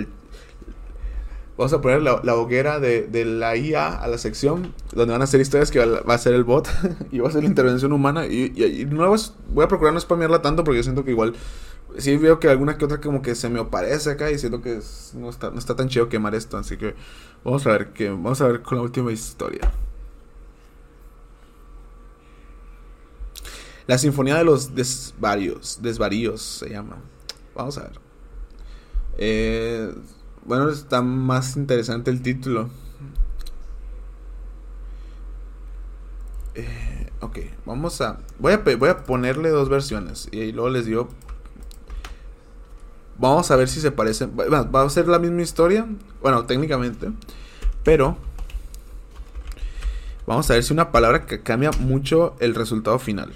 vamos 1.56 1.72
a 1.72 1.80
poner 1.80 2.02
la, 2.02 2.34
hoguera 2.34 2.80
de, 2.80 3.02
de, 3.02 3.24
la 3.24 3.56
IA 3.56 3.88
a 3.88 4.06
la 4.08 4.18
sección 4.18 4.74
donde 4.92 5.12
van 5.12 5.22
a 5.22 5.26
ser 5.26 5.40
historias 5.40 5.70
que 5.70 5.84
va, 5.84 6.14
a 6.14 6.18
ser 6.18 6.34
el 6.34 6.44
bot 6.44 6.68
y 7.10 7.18
va 7.20 7.28
a 7.28 7.32
ser 7.32 7.42
la 7.42 7.48
intervención 7.48 7.92
humana. 7.92 8.26
Y, 8.26 8.52
y, 8.56 8.84
no 8.84 9.14
voy 9.50 9.64
a 9.64 9.68
procurar 9.68 9.94
no 9.94 10.00
spamearla 10.00 10.42
tanto 10.42 10.64
porque 10.64 10.78
yo 10.78 10.82
siento 10.82 11.04
que 11.04 11.12
igual 11.12 11.34
sí 11.98 12.16
veo 12.16 12.38
que 12.40 12.48
alguna 12.48 12.76
que 12.76 12.84
otra 12.84 13.00
como 13.00 13.22
que 13.22 13.34
se 13.34 13.48
me 13.48 13.60
aparece 13.60 14.10
acá 14.10 14.30
y 14.30 14.38
siento 14.38 14.60
que 14.60 14.80
no, 15.14 15.30
está, 15.30 15.50
no 15.50 15.58
está 15.58 15.76
tan 15.76 15.88
chido 15.88 16.08
quemar 16.08 16.34
esto. 16.34 16.56
Así 16.56 16.76
que 16.76 16.94
vamos 17.44 17.66
a 17.66 17.70
ver 17.70 17.88
que 17.92 18.10
vamos 18.10 18.40
a 18.40 18.48
ver 18.48 18.62
con 18.62 18.78
la 18.78 18.84
última 18.84 19.12
historia. 19.12 19.70
La 23.86 23.98
Sinfonía 23.98 24.36
de 24.36 24.44
los 24.44 24.74
Desvarios. 24.74 25.78
Desvaríos 25.80 26.42
se 26.42 26.70
llama. 26.70 26.96
Vamos 27.54 27.78
a 27.78 27.82
ver. 27.82 28.00
Eh, 29.18 29.94
bueno, 30.46 30.68
está 30.70 31.02
más 31.02 31.56
interesante 31.56 32.10
el 32.10 32.22
título. 32.22 32.70
Eh, 36.54 37.10
ok, 37.20 37.38
vamos 37.66 38.00
a 38.00 38.18
voy, 38.38 38.54
a. 38.54 38.58
voy 38.58 38.88
a 38.88 39.04
ponerle 39.04 39.50
dos 39.50 39.68
versiones. 39.68 40.28
Y 40.32 40.52
luego 40.52 40.70
les 40.70 40.86
digo. 40.86 41.08
Vamos 43.18 43.50
a 43.50 43.56
ver 43.56 43.68
si 43.68 43.80
se 43.80 43.90
parecen. 43.90 44.32
Va 44.36 44.82
a 44.82 44.90
ser 44.90 45.08
la 45.08 45.18
misma 45.18 45.42
historia. 45.42 45.86
Bueno, 46.22 46.46
técnicamente. 46.46 47.12
Pero. 47.82 48.16
Vamos 50.26 50.50
a 50.50 50.54
ver 50.54 50.64
si 50.64 50.72
una 50.72 50.90
palabra 50.90 51.24
que 51.24 51.42
cambia 51.42 51.70
mucho 51.78 52.36
el 52.40 52.54
resultado 52.54 52.98
final. 52.98 53.32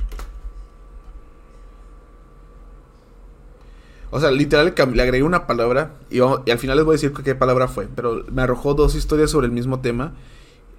O 4.10 4.18
sea, 4.18 4.30
literal 4.32 4.74
le 4.92 5.02
agregué 5.02 5.22
una 5.22 5.46
palabra 5.46 5.94
y, 6.10 6.18
al 6.20 6.58
final 6.58 6.76
les 6.76 6.84
voy 6.84 6.94
a 6.94 6.96
decir 6.96 7.12
qué 7.12 7.34
palabra 7.34 7.68
fue. 7.68 7.88
Pero 7.94 8.24
me 8.30 8.42
arrojó 8.42 8.74
dos 8.74 8.94
historias 8.96 9.30
sobre 9.30 9.46
el 9.46 9.52
mismo 9.52 9.80
tema 9.80 10.14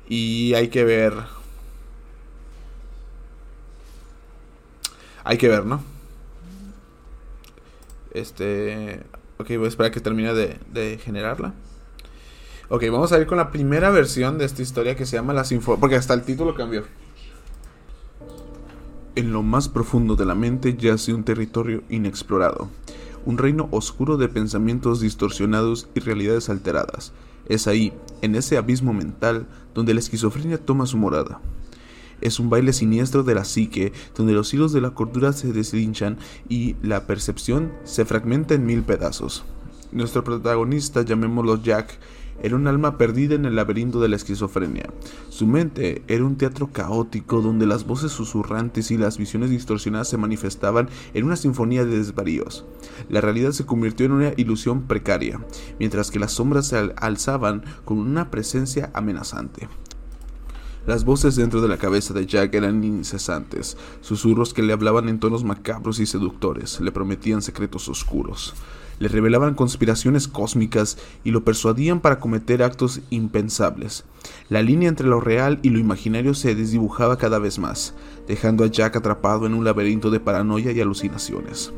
y 0.07 0.53
hay 0.53 0.67
que 0.67 0.83
ver. 0.83 1.13
Hay 5.23 5.37
que 5.37 5.47
ver, 5.47 5.65
¿no? 5.65 5.81
Este. 8.13 9.01
Ok, 9.37 9.47
voy 9.55 9.65
a 9.65 9.69
esperar 9.69 9.91
que 9.91 10.01
termine 10.01 10.33
de, 10.33 10.59
de 10.71 10.97
generarla. 10.97 11.53
Ok, 12.67 12.83
vamos 12.91 13.13
a 13.13 13.19
ir 13.19 13.27
con 13.27 13.37
la 13.37 13.49
primera 13.51 13.91
versión 13.91 14.37
de 14.37 14.45
esta 14.45 14.61
historia 14.61 14.95
que 14.95 15.05
se 15.05 15.15
llama 15.15 15.33
La 15.33 15.45
Sinfonía. 15.45 15.79
Porque 15.79 15.95
hasta 15.95 16.13
el 16.13 16.23
título 16.23 16.53
cambió. 16.53 16.83
En 19.15 19.31
lo 19.31 19.41
más 19.41 19.69
profundo 19.69 20.15
de 20.15 20.25
la 20.25 20.35
mente 20.35 20.75
yace 20.75 21.13
un 21.13 21.23
territorio 21.23 21.83
inexplorado 21.89 22.69
un 23.25 23.37
reino 23.37 23.67
oscuro 23.71 24.17
de 24.17 24.27
pensamientos 24.27 24.99
distorsionados 24.99 25.87
y 25.95 25.99
realidades 25.99 26.49
alteradas. 26.49 27.13
Es 27.47 27.67
ahí, 27.67 27.93
en 28.21 28.35
ese 28.35 28.57
abismo 28.57 28.93
mental, 28.93 29.47
donde 29.73 29.93
la 29.93 29.99
esquizofrenia 29.99 30.57
toma 30.57 30.85
su 30.85 30.97
morada. 30.97 31.41
Es 32.21 32.39
un 32.39 32.49
baile 32.49 32.71
siniestro 32.71 33.23
de 33.23 33.35
la 33.35 33.45
psique, 33.45 33.93
donde 34.15 34.33
los 34.33 34.53
hilos 34.53 34.73
de 34.73 34.81
la 34.81 34.91
cordura 34.91 35.33
se 35.33 35.51
deslinchan 35.51 36.17
y 36.47 36.75
la 36.83 37.07
percepción 37.07 37.71
se 37.83 38.05
fragmenta 38.05 38.53
en 38.53 38.65
mil 38.65 38.83
pedazos. 38.83 39.43
Nuestro 39.91 40.23
protagonista, 40.23 41.01
llamémoslo 41.01 41.61
Jack, 41.61 41.97
era 42.41 42.55
un 42.55 42.67
alma 42.67 42.97
perdida 42.97 43.35
en 43.35 43.45
el 43.45 43.55
laberinto 43.55 43.99
de 43.99 44.09
la 44.09 44.15
esquizofrenia. 44.15 44.89
Su 45.29 45.47
mente 45.47 46.03
era 46.07 46.25
un 46.25 46.37
teatro 46.37 46.67
caótico 46.71 47.41
donde 47.41 47.65
las 47.65 47.85
voces 47.85 48.11
susurrantes 48.11 48.91
y 48.91 48.97
las 48.97 49.17
visiones 49.17 49.49
distorsionadas 49.49 50.09
se 50.09 50.17
manifestaban 50.17 50.89
en 51.13 51.25
una 51.25 51.35
sinfonía 51.35 51.85
de 51.85 51.97
desvaríos. 51.97 52.65
La 53.09 53.21
realidad 53.21 53.51
se 53.51 53.65
convirtió 53.65 54.05
en 54.05 54.13
una 54.13 54.33
ilusión 54.37 54.83
precaria, 54.83 55.39
mientras 55.79 56.11
que 56.11 56.19
las 56.19 56.33
sombras 56.33 56.67
se 56.67 56.77
alzaban 56.97 57.63
con 57.85 57.99
una 57.99 58.31
presencia 58.31 58.91
amenazante. 58.93 59.67
Las 60.87 61.05
voces 61.05 61.35
dentro 61.35 61.61
de 61.61 61.67
la 61.67 61.77
cabeza 61.77 62.11
de 62.15 62.25
Jack 62.25 62.55
eran 62.55 62.83
incesantes, 62.83 63.77
susurros 64.01 64.51
que 64.51 64.63
le 64.63 64.73
hablaban 64.73 65.09
en 65.09 65.19
tonos 65.19 65.43
macabros 65.43 65.99
y 65.99 66.07
seductores, 66.07 66.81
le 66.81 66.91
prometían 66.91 67.43
secretos 67.43 67.87
oscuros 67.87 68.55
le 69.01 69.07
revelaban 69.07 69.55
conspiraciones 69.55 70.27
cósmicas 70.27 70.99
y 71.23 71.31
lo 71.31 71.43
persuadían 71.43 72.01
para 72.01 72.19
cometer 72.19 72.61
actos 72.61 73.01
impensables. 73.09 74.05
La 74.47 74.61
línea 74.61 74.89
entre 74.89 75.07
lo 75.07 75.19
real 75.19 75.57
y 75.63 75.71
lo 75.71 75.79
imaginario 75.79 76.35
se 76.35 76.53
desdibujaba 76.53 77.17
cada 77.17 77.39
vez 77.39 77.57
más, 77.57 77.95
dejando 78.27 78.63
a 78.63 78.67
Jack 78.67 78.95
atrapado 78.95 79.47
en 79.47 79.55
un 79.55 79.63
laberinto 79.63 80.11
de 80.11 80.19
paranoia 80.19 80.71
y 80.71 80.81
alucinaciones. 80.81 81.73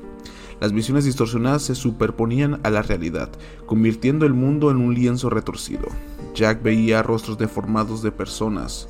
Las 0.59 0.73
visiones 0.73 1.05
distorsionadas 1.05 1.61
se 1.61 1.75
superponían 1.75 2.59
a 2.63 2.69
la 2.69 2.81
realidad, 2.81 3.29
convirtiendo 3.67 4.25
el 4.25 4.33
mundo 4.33 4.69
en 4.69 4.75
un 4.75 4.93
lienzo 4.93 5.29
retorcido. 5.29 5.87
Jack 6.35 6.61
veía 6.61 7.03
rostros 7.03 7.37
deformados 7.37 8.03
de 8.03 8.11
personas, 8.11 8.89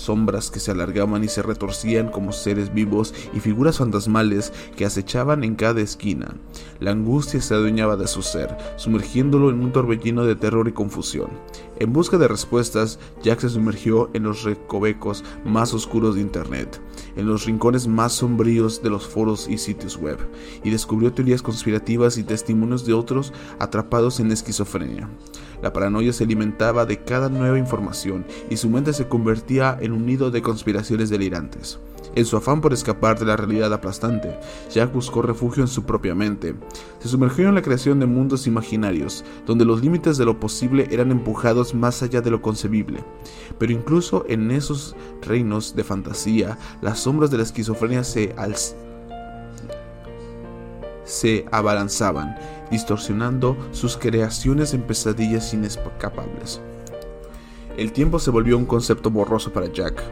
sombras 0.00 0.50
que 0.50 0.60
se 0.60 0.70
alargaban 0.70 1.22
y 1.22 1.28
se 1.28 1.42
retorcían 1.42 2.10
como 2.10 2.32
seres 2.32 2.72
vivos 2.72 3.14
y 3.32 3.40
figuras 3.40 3.78
fantasmales 3.78 4.52
que 4.76 4.84
acechaban 4.84 5.44
en 5.44 5.54
cada 5.54 5.80
esquina. 5.80 6.34
La 6.80 6.90
angustia 6.90 7.40
se 7.40 7.54
adueñaba 7.54 7.96
de 7.96 8.08
su 8.08 8.22
ser, 8.22 8.56
sumergiéndolo 8.76 9.50
en 9.50 9.60
un 9.60 9.72
torbellino 9.72 10.24
de 10.24 10.36
terror 10.36 10.68
y 10.68 10.72
confusión. 10.72 11.30
En 11.78 11.92
busca 11.92 12.18
de 12.18 12.28
respuestas, 12.28 12.98
Jack 13.22 13.40
se 13.40 13.48
sumergió 13.48 14.10
en 14.12 14.24
los 14.24 14.42
recovecos 14.42 15.24
más 15.44 15.72
oscuros 15.72 16.14
de 16.14 16.20
Internet, 16.20 16.80
en 17.16 17.26
los 17.26 17.46
rincones 17.46 17.86
más 17.86 18.12
sombríos 18.12 18.82
de 18.82 18.90
los 18.90 19.06
foros 19.06 19.48
y 19.48 19.58
sitios 19.58 19.96
web, 19.96 20.18
y 20.62 20.70
descubrió 20.70 21.12
teorías 21.12 21.42
conspirativas 21.42 22.18
y 22.18 22.22
testimonios 22.22 22.84
de 22.84 22.92
otros 22.92 23.32
atrapados 23.58 24.20
en 24.20 24.30
esquizofrenia. 24.30 25.08
La 25.62 25.72
paranoia 25.72 26.12
se 26.12 26.24
alimentaba 26.24 26.86
de 26.86 26.98
cada 26.98 27.28
nueva 27.28 27.58
información 27.58 28.24
y 28.48 28.56
su 28.56 28.70
mente 28.70 28.92
se 28.92 29.08
convertía 29.08 29.76
en 29.80 29.92
un 29.92 30.06
nido 30.06 30.30
de 30.30 30.42
conspiraciones 30.42 31.10
delirantes. 31.10 31.78
En 32.16 32.24
su 32.24 32.36
afán 32.36 32.60
por 32.60 32.72
escapar 32.72 33.18
de 33.18 33.26
la 33.26 33.36
realidad 33.36 33.72
aplastante, 33.72 34.36
Jack 34.72 34.92
buscó 34.92 35.22
refugio 35.22 35.62
en 35.62 35.68
su 35.68 35.84
propia 35.84 36.14
mente. 36.14 36.56
Se 36.98 37.08
sumergió 37.08 37.48
en 37.48 37.54
la 37.54 37.62
creación 37.62 38.00
de 38.00 38.06
mundos 38.06 38.48
imaginarios, 38.48 39.24
donde 39.46 39.64
los 39.64 39.80
límites 39.80 40.18
de 40.18 40.24
lo 40.24 40.40
posible 40.40 40.88
eran 40.90 41.12
empujados 41.12 41.72
más 41.72 42.02
allá 42.02 42.20
de 42.20 42.30
lo 42.30 42.42
concebible. 42.42 43.04
Pero 43.58 43.72
incluso 43.72 44.24
en 44.28 44.50
esos 44.50 44.96
reinos 45.22 45.76
de 45.76 45.84
fantasía, 45.84 46.58
las 46.82 46.98
sombras 46.98 47.30
de 47.30 47.36
la 47.36 47.44
esquizofrenia 47.44 48.02
se, 48.02 48.34
se 51.04 51.46
abalanzaban 51.52 52.36
distorsionando 52.70 53.56
sus 53.72 53.96
creaciones 53.96 54.74
en 54.74 54.82
pesadillas 54.82 55.52
inescapables. 55.52 56.60
El 57.76 57.92
tiempo 57.92 58.18
se 58.18 58.30
volvió 58.30 58.58
un 58.58 58.66
concepto 58.66 59.10
borroso 59.10 59.52
para 59.52 59.72
Jack. 59.72 60.02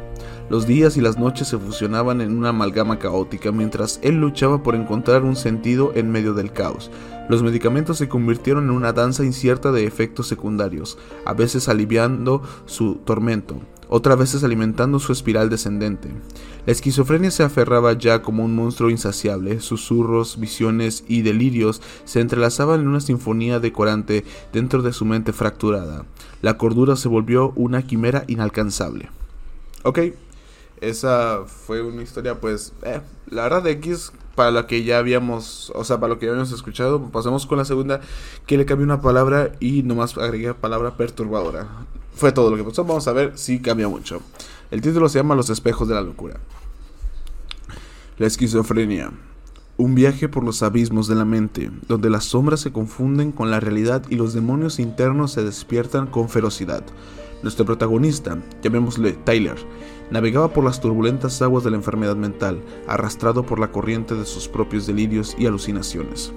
Los 0.49 0.67
días 0.67 0.97
y 0.97 1.03
las 1.03 1.19
noches 1.19 1.49
se 1.49 1.59
fusionaban 1.59 2.23
en 2.23 2.37
una 2.37 2.49
amalgama 2.49 2.99
caótica 2.99 3.53
mientras 3.53 4.01
él 4.03 4.15
luchaba 4.17 4.63
por 4.63 4.75
encontrar 4.75 5.23
un 5.25 5.37
sentido 5.37 5.93
en 5.95 6.11
medio 6.11 6.33
del 6.33 6.53
caos. 6.53 6.91
Los 7.29 7.43
medicamentos 7.43 7.99
se 7.99 8.09
convirtieron 8.09 8.65
en 8.65 8.71
una 8.71 8.95
danza 8.95 9.25
incierta 9.25 9.71
de 9.71 9.85
efectos 9.85 10.29
secundarios, 10.29 10.97
a 11.27 11.35
veces 11.35 11.69
aliviando 11.69 12.43
su 12.65 12.95
tormento, 12.95 13.61
otras 13.89 14.19
veces 14.19 14.45
alimentando 14.45 14.99
su 14.99 15.13
espiral 15.13 15.51
descendente. 15.51 16.11
La 16.67 16.73
esquizofrenia 16.73 17.31
se 17.31 17.43
aferraba 17.43 17.93
ya 17.95 18.23
como 18.23 18.45
un 18.45 18.55
monstruo 18.55 18.91
insaciable, 18.91 19.61
susurros, 19.61 20.39
visiones 20.39 21.05
y 21.09 21.23
delirios 21.23 21.81
se 22.05 22.21
entrelazaban 22.21 22.81
en 22.81 22.89
una 22.89 23.01
sinfonía 23.01 23.61
decorante 23.61 24.25
dentro 24.53 24.83
de 24.83 24.93
su 24.93 25.05
mente 25.05 25.33
fracturada. 25.33 26.05
La 26.43 26.59
cordura 26.59 26.97
se 26.97 27.09
volvió 27.09 27.53
una 27.57 27.83
quimera 27.83 28.25
inalcanzable. 28.27 29.09
Ok, 29.83 30.01
esa 30.81 31.45
fue 31.47 31.83
una 31.83 32.03
historia 32.03 32.41
pues, 32.41 32.73
eh, 32.83 33.01
la 33.31 33.45
verdad 33.45 33.63
de 33.63 33.73
X 33.73 34.13
para 34.35 34.51
la 34.51 34.67
que 34.67 34.85
ya 34.85 34.99
habíamos, 34.99 35.73
o 35.75 35.83
sea, 35.83 35.99
para 35.99 36.15
lo 36.15 36.19
que 36.19 36.27
ya 36.27 36.33
habíamos 36.33 36.53
escuchado. 36.53 37.11
Pasamos 37.11 37.47
con 37.47 37.59
la 37.59 37.65
segunda, 37.65 38.01
que 38.47 38.57
le 38.57 38.67
cambié 38.67 38.85
una 38.85 39.01
palabra 39.01 39.53
y 39.59 39.83
nomás 39.83 40.17
agregué 40.17 40.55
palabra 40.55 40.97
perturbadora 40.97 41.67
fue 42.19 42.33
todo 42.33 42.51
lo 42.51 42.57
que 42.57 42.65
pasó. 42.65 42.85
Vamos 42.85 43.07
a 43.07 43.13
ver 43.13 43.39
si 43.39 43.61
cambia 43.61 43.89
mucho. 43.89 44.21
El 44.73 44.81
título 44.81 45.09
se 45.09 45.21
llama 45.21 45.37
Los 45.37 45.51
espejos 45.51 45.87
de 45.89 45.95
la 45.95 46.03
locura. 46.03 46.41
La 48.19 48.27
esquizofrenia. 48.27 49.13
Un 49.77 49.95
viaje 49.95 50.29
por 50.29 50.43
los 50.43 50.65
abismos 50.65 51.07
de 51.07 51.15
la 51.15 51.25
mente, 51.25 51.71
donde 51.87 52.11
las 52.11 52.25
sombras 52.25 52.59
se 52.61 52.73
confunden 52.73 53.31
con 53.31 53.53
la 53.53 53.61
realidad 53.61 54.03
y 54.11 54.17
los 54.17 54.35
demonios 54.35 54.81
internos 54.81 55.31
se 55.31 55.45
despiertan 55.45 56.09
con 56.09 56.29
ferocidad. 56.29 56.83
Nuestro 57.45 57.65
protagonista, 57.65 58.37
llamémosle 58.61 59.13
Tyler, 59.13 59.55
navegaba 60.11 60.53
por 60.53 60.65
las 60.65 60.81
turbulentas 60.81 61.41
aguas 61.41 61.63
de 61.63 61.71
la 61.71 61.77
enfermedad 61.77 62.17
mental, 62.17 62.61
arrastrado 62.89 63.45
por 63.45 63.61
la 63.61 63.71
corriente 63.71 64.17
de 64.17 64.27
sus 64.27 64.49
propios 64.49 64.89
delirios 64.89 65.37
y 65.39 65.47
alucinaciones. 65.47 66.33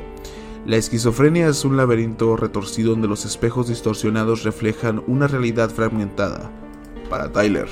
La 0.63 0.78
esquizofrenia 0.78 1.47
es 1.47 1.65
un 1.65 1.76
laberinto 1.76 2.38
retorcido 2.38 2.91
donde 2.91 3.08
los 3.08 3.26
espejos 3.26 3.67
distorsionados 3.67 4.43
reflejan 4.43 5.04
una 5.08 5.26
realidad 5.26 5.71
fragmentada. 5.71 6.52
Para 7.10 7.32
Tyler, 7.32 7.67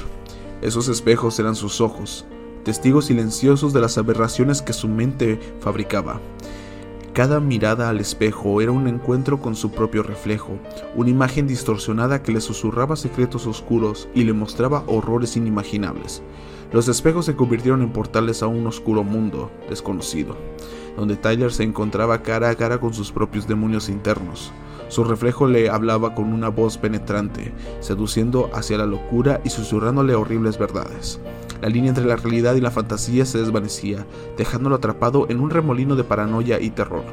esos 0.64 0.88
espejos 0.88 1.38
eran 1.40 1.56
sus 1.56 1.82
ojos, 1.82 2.26
testigos 2.64 3.06
silenciosos 3.06 3.74
de 3.74 3.82
las 3.82 4.00
aberraciones 4.00 4.64
que 4.64 4.74
su 4.74 4.88
mente 4.88 5.40
fabricaba. 5.60 6.20
Cada 7.14 7.40
mirada 7.40 7.90
al 7.90 8.00
espejo 8.00 8.60
era 8.60 8.72
un 8.72 8.88
encuentro 8.88 9.40
con 9.40 9.56
su 9.56 9.70
propio 9.70 10.02
reflejo, 10.02 10.58
una 10.96 11.12
imagen 11.12 11.46
distorsionada 11.46 12.24
que 12.24 12.32
le 12.32 12.42
susurraba 12.42 12.96
secretos 12.96 13.46
oscuros 13.46 14.10
y 14.16 14.24
le 14.24 14.34
mostraba 14.34 14.84
horrores 14.88 15.38
inimaginables. 15.38 16.24
Los 16.72 16.88
espejos 16.88 17.26
se 17.26 17.36
convirtieron 17.36 17.84
en 17.84 17.92
portales 17.92 18.42
a 18.42 18.48
un 18.48 18.66
oscuro 18.66 19.04
mundo 19.04 19.52
desconocido, 19.70 20.36
donde 21.00 21.16
Tyler 21.16 21.52
se 21.52 21.64
encontraba 21.64 22.22
cara 22.22 22.50
a 22.50 22.56
cara 22.56 22.80
con 22.80 22.94
sus 22.94 23.12
propios 23.12 23.48
demonios 23.48 23.90
internos. 23.90 24.52
Su 24.90 25.04
reflejo 25.04 25.48
le 25.48 25.70
hablaba 25.70 26.16
con 26.16 26.34
una 26.34 26.50
voz 26.50 26.78
penetrante, 26.78 27.54
seduciendo 27.80 28.50
hacia 28.54 28.78
la 28.78 28.86
locura 28.86 29.40
y 29.44 29.50
susurrándole 29.50 30.16
horribles 30.16 30.58
verdades. 30.58 31.20
La 31.62 31.70
línea 31.70 31.90
entre 31.90 32.06
la 32.06 32.16
realidad 32.16 32.56
y 32.56 32.62
la 32.62 32.72
fantasía 32.72 33.26
se 33.26 33.38
desvanecía, 33.38 34.06
dejándolo 34.38 34.76
atrapado 34.76 35.28
en 35.30 35.40
un 35.40 35.50
remolino 35.50 35.96
de 35.96 36.04
paranoia 36.04 36.60
y 36.60 36.70
terror. 36.70 37.04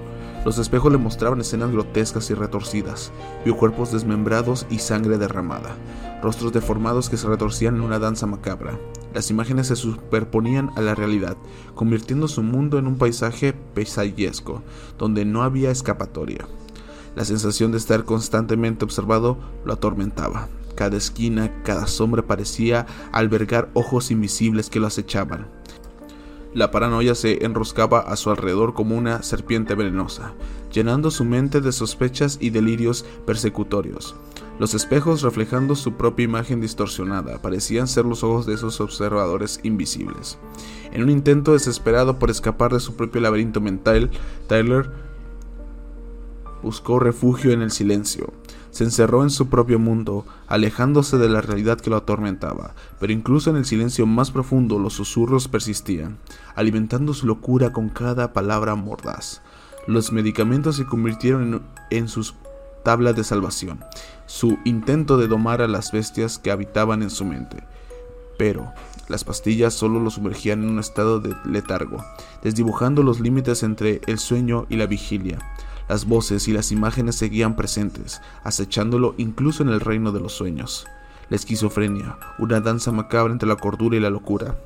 Los 0.46 0.58
espejos 0.58 0.92
le 0.92 0.98
mostraban 0.98 1.40
escenas 1.40 1.72
grotescas 1.72 2.30
y 2.30 2.34
retorcidas. 2.34 3.10
Vio 3.44 3.56
cuerpos 3.56 3.90
desmembrados 3.90 4.64
y 4.70 4.78
sangre 4.78 5.18
derramada, 5.18 5.74
rostros 6.22 6.52
deformados 6.52 7.10
que 7.10 7.16
se 7.16 7.26
retorcían 7.26 7.74
en 7.74 7.80
una 7.80 7.98
danza 7.98 8.28
macabra. 8.28 8.78
Las 9.12 9.28
imágenes 9.32 9.66
se 9.66 9.74
superponían 9.74 10.70
a 10.76 10.82
la 10.82 10.94
realidad, 10.94 11.36
convirtiendo 11.74 12.28
su 12.28 12.44
mundo 12.44 12.78
en 12.78 12.86
un 12.86 12.96
paisaje 12.96 13.54
pesadillesco, 13.74 14.62
donde 14.98 15.24
no 15.24 15.42
había 15.42 15.72
escapatoria. 15.72 16.46
La 17.16 17.24
sensación 17.24 17.72
de 17.72 17.78
estar 17.78 18.04
constantemente 18.04 18.84
observado 18.84 19.38
lo 19.64 19.72
atormentaba. 19.72 20.46
Cada 20.76 20.96
esquina, 20.96 21.60
cada 21.64 21.88
sombra 21.88 22.22
parecía 22.22 22.86
albergar 23.10 23.68
ojos 23.74 24.12
invisibles 24.12 24.70
que 24.70 24.78
lo 24.78 24.86
acechaban. 24.86 25.48
La 26.56 26.70
paranoia 26.70 27.14
se 27.14 27.44
enroscaba 27.44 27.98
a 28.00 28.16
su 28.16 28.30
alrededor 28.30 28.72
como 28.72 28.96
una 28.96 29.22
serpiente 29.22 29.74
venenosa, 29.74 30.32
llenando 30.72 31.10
su 31.10 31.22
mente 31.22 31.60
de 31.60 31.70
sospechas 31.70 32.38
y 32.40 32.48
delirios 32.48 33.04
persecutorios. 33.26 34.16
Los 34.58 34.72
espejos 34.72 35.20
reflejando 35.20 35.76
su 35.76 35.98
propia 35.98 36.24
imagen 36.24 36.62
distorsionada 36.62 37.42
parecían 37.42 37.88
ser 37.88 38.06
los 38.06 38.24
ojos 38.24 38.46
de 38.46 38.54
esos 38.54 38.80
observadores 38.80 39.60
invisibles. 39.64 40.38
En 40.92 41.02
un 41.02 41.10
intento 41.10 41.52
desesperado 41.52 42.18
por 42.18 42.30
escapar 42.30 42.72
de 42.72 42.80
su 42.80 42.96
propio 42.96 43.20
laberinto 43.20 43.60
mental, 43.60 44.10
Tyler 44.48 44.90
buscó 46.62 46.98
refugio 46.98 47.52
en 47.52 47.60
el 47.60 47.70
silencio. 47.70 48.32
Se 48.76 48.84
encerró 48.84 49.22
en 49.22 49.30
su 49.30 49.48
propio 49.48 49.78
mundo, 49.78 50.26
alejándose 50.48 51.16
de 51.16 51.30
la 51.30 51.40
realidad 51.40 51.80
que 51.80 51.88
lo 51.88 51.96
atormentaba, 51.96 52.74
pero 53.00 53.10
incluso 53.10 53.48
en 53.48 53.56
el 53.56 53.64
silencio 53.64 54.04
más 54.04 54.30
profundo 54.30 54.78
los 54.78 54.92
susurros 54.92 55.48
persistían, 55.48 56.18
alimentando 56.54 57.14
su 57.14 57.26
locura 57.26 57.72
con 57.72 57.88
cada 57.88 58.34
palabra 58.34 58.74
mordaz. 58.74 59.40
Los 59.86 60.12
medicamentos 60.12 60.76
se 60.76 60.84
convirtieron 60.84 61.54
en, 61.54 61.62
en 61.88 62.08
sus 62.08 62.34
tablas 62.84 63.16
de 63.16 63.24
salvación, 63.24 63.82
su 64.26 64.58
intento 64.66 65.16
de 65.16 65.28
domar 65.28 65.62
a 65.62 65.68
las 65.68 65.90
bestias 65.90 66.38
que 66.38 66.50
habitaban 66.50 67.02
en 67.02 67.08
su 67.08 67.24
mente. 67.24 67.64
Pero 68.36 68.74
las 69.08 69.24
pastillas 69.24 69.72
solo 69.72 70.00
lo 70.00 70.10
sumergían 70.10 70.62
en 70.62 70.68
un 70.68 70.80
estado 70.80 71.18
de 71.18 71.34
letargo, 71.46 72.04
desdibujando 72.42 73.02
los 73.02 73.20
límites 73.20 73.62
entre 73.62 74.02
el 74.06 74.18
sueño 74.18 74.66
y 74.68 74.76
la 74.76 74.84
vigilia. 74.84 75.38
Las 75.88 76.06
voces 76.06 76.48
y 76.48 76.52
las 76.52 76.72
imágenes 76.72 77.16
seguían 77.16 77.54
presentes, 77.54 78.20
acechándolo 78.42 79.14
incluso 79.18 79.62
en 79.62 79.68
el 79.68 79.80
reino 79.80 80.12
de 80.12 80.20
los 80.20 80.32
sueños. 80.32 80.86
La 81.28 81.36
esquizofrenia, 81.36 82.18
una 82.38 82.60
danza 82.60 82.92
macabra 82.92 83.32
entre 83.32 83.48
la 83.48 83.56
cordura 83.56 83.96
y 83.96 84.00
la 84.00 84.10
locura. 84.10 84.56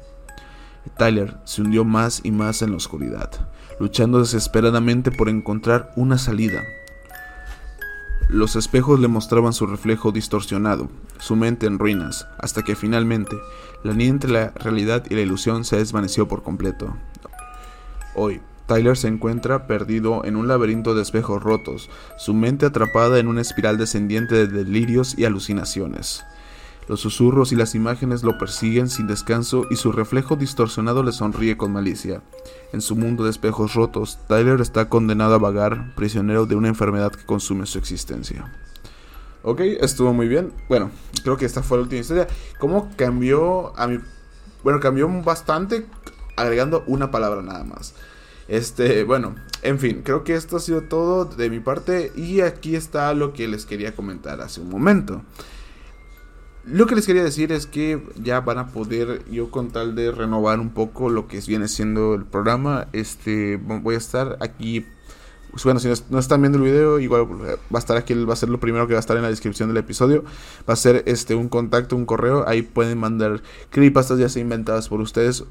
Tyler 0.96 1.36
se 1.44 1.62
hundió 1.62 1.84
más 1.84 2.20
y 2.24 2.30
más 2.30 2.62
en 2.62 2.70
la 2.70 2.76
oscuridad, 2.76 3.30
luchando 3.78 4.18
desesperadamente 4.18 5.10
por 5.10 5.28
encontrar 5.28 5.92
una 5.96 6.16
salida. 6.16 6.62
Los 8.28 8.56
espejos 8.56 9.00
le 9.00 9.08
mostraban 9.08 9.52
su 9.52 9.66
reflejo 9.66 10.12
distorsionado, 10.12 10.88
su 11.18 11.36
mente 11.36 11.66
en 11.66 11.78
ruinas, 11.78 12.26
hasta 12.38 12.62
que 12.62 12.76
finalmente 12.76 13.36
la 13.82 13.92
línea 13.92 14.08
entre 14.08 14.30
la 14.30 14.50
realidad 14.50 15.04
y 15.10 15.14
la 15.14 15.20
ilusión 15.20 15.64
se 15.64 15.76
desvaneció 15.76 16.28
por 16.28 16.42
completo. 16.42 16.94
Hoy, 18.14 18.40
Tyler 18.70 18.96
se 18.96 19.08
encuentra 19.08 19.66
perdido 19.66 20.24
en 20.24 20.36
un 20.36 20.46
laberinto 20.46 20.94
de 20.94 21.02
espejos 21.02 21.42
rotos, 21.42 21.90
su 22.16 22.34
mente 22.34 22.66
atrapada 22.66 23.18
en 23.18 23.26
una 23.26 23.40
espiral 23.40 23.78
descendiente 23.78 24.36
de 24.36 24.46
delirios 24.46 25.18
y 25.18 25.24
alucinaciones. 25.24 26.22
Los 26.86 27.00
susurros 27.00 27.50
y 27.50 27.56
las 27.56 27.74
imágenes 27.74 28.22
lo 28.22 28.38
persiguen 28.38 28.88
sin 28.88 29.08
descanso 29.08 29.66
y 29.72 29.74
su 29.74 29.90
reflejo 29.90 30.36
distorsionado 30.36 31.02
le 31.02 31.10
sonríe 31.10 31.56
con 31.56 31.72
malicia. 31.72 32.22
En 32.72 32.80
su 32.80 32.94
mundo 32.94 33.24
de 33.24 33.30
espejos 33.30 33.74
rotos, 33.74 34.20
Tyler 34.28 34.60
está 34.60 34.88
condenado 34.88 35.34
a 35.34 35.38
vagar, 35.38 35.92
prisionero 35.96 36.46
de 36.46 36.54
una 36.54 36.68
enfermedad 36.68 37.10
que 37.10 37.26
consume 37.26 37.66
su 37.66 37.76
existencia. 37.76 38.54
Ok, 39.42 39.62
estuvo 39.80 40.12
muy 40.12 40.28
bien. 40.28 40.52
Bueno, 40.68 40.92
creo 41.24 41.36
que 41.36 41.44
esta 41.44 41.64
fue 41.64 41.78
la 41.78 41.82
última 41.82 42.02
historia. 42.02 42.28
¿Cómo 42.60 42.88
cambió 42.94 43.76
a 43.76 43.88
mi... 43.88 43.98
Bueno, 44.62 44.78
cambió 44.78 45.08
bastante 45.24 45.86
agregando 46.36 46.84
una 46.86 47.10
palabra 47.10 47.42
nada 47.42 47.64
más. 47.64 47.94
Este, 48.50 49.04
bueno, 49.04 49.36
en 49.62 49.78
fin, 49.78 50.02
creo 50.02 50.24
que 50.24 50.34
esto 50.34 50.56
ha 50.56 50.60
sido 50.60 50.82
todo 50.82 51.24
de 51.24 51.48
mi 51.48 51.60
parte 51.60 52.10
y 52.16 52.40
aquí 52.40 52.74
está 52.74 53.14
lo 53.14 53.32
que 53.32 53.46
les 53.46 53.64
quería 53.64 53.94
comentar 53.94 54.40
hace 54.40 54.60
un 54.60 54.68
momento. 54.68 55.22
Lo 56.64 56.86
que 56.86 56.96
les 56.96 57.06
quería 57.06 57.22
decir 57.22 57.52
es 57.52 57.68
que 57.68 58.04
ya 58.20 58.40
van 58.40 58.58
a 58.58 58.66
poder, 58.66 59.24
yo 59.30 59.52
con 59.52 59.70
tal 59.70 59.94
de 59.94 60.10
renovar 60.10 60.58
un 60.58 60.70
poco 60.70 61.10
lo 61.10 61.28
que 61.28 61.38
viene 61.46 61.68
siendo 61.68 62.14
el 62.14 62.24
programa, 62.24 62.88
este, 62.92 63.56
voy 63.56 63.94
a 63.94 63.98
estar 63.98 64.36
aquí, 64.40 64.84
bueno, 65.62 65.78
si 65.78 65.88
no 66.10 66.18
están 66.18 66.42
viendo 66.42 66.58
el 66.58 66.64
video, 66.64 66.98
igual 66.98 67.28
va 67.72 67.76
a 67.76 67.78
estar 67.78 67.96
aquí, 67.96 68.14
va 68.14 68.32
a 68.32 68.36
ser 68.36 68.48
lo 68.48 68.58
primero 68.58 68.88
que 68.88 68.94
va 68.94 68.98
a 68.98 69.00
estar 69.00 69.16
en 69.16 69.22
la 69.22 69.30
descripción 69.30 69.68
del 69.68 69.78
episodio, 69.78 70.24
va 70.68 70.74
a 70.74 70.76
ser 70.76 71.04
este, 71.06 71.36
un 71.36 71.48
contacto, 71.48 71.94
un 71.94 72.04
correo, 72.04 72.48
ahí 72.48 72.62
pueden 72.62 72.98
mandar 72.98 73.42
creepypastas 73.70 74.18
ya 74.18 74.28
sea 74.28 74.42
inventadas 74.42 74.88
por 74.88 75.00
ustedes, 75.00 75.44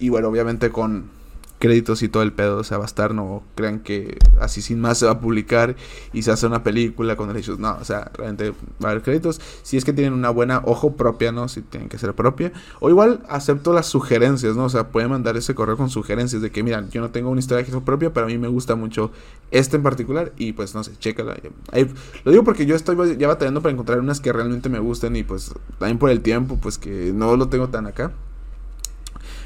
y 0.00 0.08
bueno, 0.08 0.26
obviamente 0.26 0.70
con 0.70 1.19
créditos 1.60 2.02
y 2.02 2.08
todo 2.08 2.22
el 2.22 2.32
pedo, 2.32 2.58
o 2.58 2.64
sea, 2.64 2.78
va 2.78 2.84
a 2.84 2.86
estar, 2.86 3.14
no 3.14 3.42
crean 3.54 3.80
que 3.80 4.18
así 4.40 4.62
sin 4.62 4.80
más 4.80 4.98
se 4.98 5.06
va 5.06 5.12
a 5.12 5.20
publicar 5.20 5.76
y 6.12 6.22
se 6.22 6.30
hace 6.30 6.46
una 6.46 6.62
película 6.62 7.16
con 7.16 7.28
derechos, 7.28 7.58
no, 7.58 7.76
o 7.80 7.84
sea, 7.84 8.10
realmente 8.14 8.50
va 8.82 8.88
a 8.88 8.90
haber 8.90 9.02
créditos, 9.02 9.40
si 9.62 9.76
es 9.76 9.84
que 9.84 9.92
tienen 9.92 10.12
una 10.12 10.30
buena 10.30 10.62
ojo 10.64 10.96
propia, 10.96 11.32
¿no? 11.32 11.48
Si 11.48 11.62
tienen 11.62 11.88
que 11.88 11.98
ser 11.98 12.14
propia, 12.14 12.52
o 12.80 12.90
igual 12.90 13.22
acepto 13.28 13.72
las 13.72 13.86
sugerencias, 13.86 14.56
¿no? 14.56 14.64
O 14.64 14.68
sea, 14.68 14.88
pueden 14.88 15.10
mandar 15.10 15.36
ese 15.36 15.54
correo 15.54 15.76
con 15.76 15.90
sugerencias 15.90 16.42
de 16.42 16.50
que, 16.50 16.62
mira, 16.62 16.84
yo 16.90 17.00
no 17.00 17.10
tengo 17.10 17.30
una 17.30 17.40
historia 17.40 17.64
que 17.64 17.70
propia, 17.78 18.12
pero 18.12 18.26
a 18.26 18.28
mí 18.28 18.38
me 18.38 18.48
gusta 18.48 18.74
mucho 18.74 19.10
este 19.50 19.76
en 19.76 19.82
particular 19.82 20.32
y 20.36 20.52
pues 20.52 20.74
no 20.74 20.82
sé, 20.82 20.92
chécala. 20.98 21.36
Ahí, 21.72 21.90
lo 22.24 22.32
digo 22.32 22.44
porque 22.44 22.66
yo 22.66 22.74
estoy 22.74 22.96
ya 23.16 23.28
batallando 23.28 23.62
para 23.62 23.72
encontrar 23.72 24.00
unas 24.00 24.20
que 24.20 24.32
realmente 24.32 24.68
me 24.68 24.78
gusten 24.78 25.16
y 25.16 25.22
pues 25.22 25.52
también 25.78 25.98
por 25.98 26.10
el 26.10 26.20
tiempo, 26.20 26.58
pues 26.60 26.78
que 26.78 27.12
no 27.14 27.36
lo 27.36 27.48
tengo 27.48 27.68
tan 27.68 27.86
acá. 27.86 28.12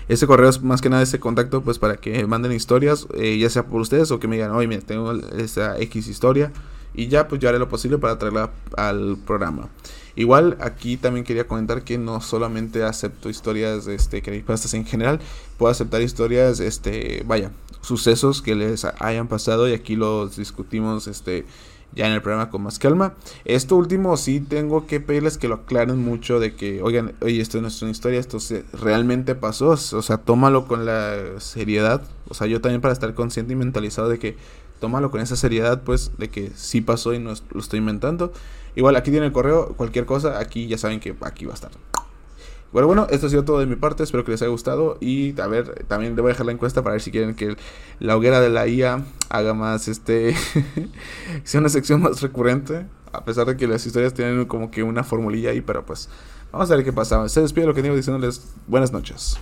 Ese 0.08 0.26
correo 0.26 0.48
es 0.48 0.62
más 0.62 0.80
que 0.80 0.90
nada 0.90 1.02
ese 1.02 1.18
contacto, 1.18 1.62
pues 1.62 1.78
para 1.78 1.96
que 1.96 2.26
manden 2.26 2.52
historias, 2.52 3.06
eh, 3.14 3.38
ya 3.38 3.48
sea 3.50 3.66
por 3.66 3.80
ustedes 3.80 4.10
o 4.10 4.20
que 4.20 4.28
me 4.28 4.36
digan, 4.36 4.50
oye, 4.52 4.66
mira, 4.66 4.82
tengo 4.82 5.12
esa 5.12 5.78
X 5.78 6.08
historia. 6.08 6.52
Y 6.96 7.08
ya, 7.08 7.26
pues 7.26 7.40
yo 7.40 7.48
haré 7.48 7.58
lo 7.58 7.68
posible 7.68 7.98
para 7.98 8.18
traerla 8.18 8.52
al 8.76 9.16
programa. 9.26 9.68
Igual 10.16 10.56
aquí 10.60 10.96
también 10.96 11.24
quería 11.24 11.48
comentar 11.48 11.82
que 11.82 11.98
no 11.98 12.20
solamente 12.20 12.84
acepto 12.84 13.28
historias 13.28 13.88
este 13.88 14.22
creepypastas 14.22 14.74
en 14.74 14.86
general, 14.86 15.18
puedo 15.58 15.72
aceptar 15.72 16.02
historias 16.02 16.60
este 16.60 17.24
vaya, 17.26 17.50
sucesos 17.80 18.40
que 18.40 18.54
les 18.54 18.84
hayan 18.84 19.26
pasado 19.26 19.68
y 19.68 19.72
aquí 19.72 19.96
los 19.96 20.36
discutimos 20.36 21.08
este 21.08 21.46
ya 21.94 22.06
en 22.06 22.12
el 22.12 22.22
programa 22.22 22.50
con 22.50 22.62
más 22.62 22.78
calma. 22.78 23.14
Esto 23.44 23.76
último 23.76 24.16
sí 24.16 24.40
tengo 24.40 24.86
que 24.86 25.00
pedirles 25.00 25.38
que 25.38 25.48
lo 25.48 25.56
aclaren 25.56 25.98
mucho 25.98 26.40
de 26.40 26.54
que, 26.54 26.82
oigan, 26.82 27.14
oye, 27.20 27.40
esto 27.40 27.60
no 27.60 27.68
es 27.68 27.80
una 27.82 27.90
historia, 27.90 28.20
esto 28.20 28.40
se, 28.40 28.64
realmente 28.72 29.34
pasó, 29.34 29.70
o 29.70 29.76
sea, 29.76 30.18
tómalo 30.18 30.66
con 30.66 30.86
la 30.86 31.16
seriedad, 31.38 32.02
o 32.28 32.34
sea, 32.34 32.46
yo 32.46 32.60
también 32.60 32.80
para 32.80 32.92
estar 32.92 33.14
consciente 33.14 33.52
y 33.52 33.56
mentalizado 33.56 34.08
de 34.08 34.18
que 34.18 34.36
tómalo 34.80 35.10
con 35.10 35.20
esa 35.20 35.36
seriedad, 35.36 35.82
pues, 35.82 36.12
de 36.18 36.28
que 36.28 36.50
sí 36.54 36.80
pasó 36.80 37.14
y 37.14 37.18
no 37.18 37.32
lo 37.50 37.60
estoy 37.60 37.78
inventando. 37.78 38.32
Igual, 38.76 38.96
aquí 38.96 39.10
tiene 39.10 39.26
el 39.26 39.32
correo, 39.32 39.74
cualquier 39.76 40.04
cosa, 40.04 40.38
aquí 40.38 40.66
ya 40.66 40.78
saben 40.78 41.00
que 41.00 41.14
aquí 41.20 41.46
va 41.46 41.52
a 41.52 41.54
estar. 41.54 41.70
Bueno, 42.74 42.88
bueno, 42.88 43.06
esto 43.08 43.28
ha 43.28 43.30
sido 43.30 43.44
todo 43.44 43.60
de 43.60 43.66
mi 43.66 43.76
parte. 43.76 44.02
Espero 44.02 44.24
que 44.24 44.32
les 44.32 44.42
haya 44.42 44.50
gustado. 44.50 44.98
Y 45.00 45.40
a 45.40 45.46
ver, 45.46 45.84
también 45.86 46.16
voy 46.16 46.24
a 46.24 46.28
dejar 46.30 46.44
la 46.44 46.50
encuesta 46.50 46.82
para 46.82 46.94
ver 46.94 47.02
si 47.02 47.12
quieren 47.12 47.36
que 47.36 47.56
la 48.00 48.16
hoguera 48.16 48.40
de 48.40 48.50
la 48.50 48.66
IA 48.66 49.04
haga 49.28 49.54
más 49.54 49.86
este. 49.86 50.34
sea 51.44 51.60
una 51.60 51.68
sección 51.68 52.02
más 52.02 52.20
recurrente. 52.20 52.84
A 53.12 53.24
pesar 53.24 53.46
de 53.46 53.56
que 53.56 53.68
las 53.68 53.86
historias 53.86 54.12
tienen 54.12 54.44
como 54.46 54.72
que 54.72 54.82
una 54.82 55.04
formulilla 55.04 55.50
ahí, 55.50 55.60
pero 55.60 55.86
pues 55.86 56.08
vamos 56.50 56.68
a 56.68 56.74
ver 56.74 56.84
qué 56.84 56.92
pasa. 56.92 57.28
Se 57.28 57.42
despide 57.42 57.64
lo 57.64 57.74
que 57.74 57.82
digo 57.82 57.94
diciéndoles 57.94 58.44
buenas 58.66 58.90
noches. 58.90 59.38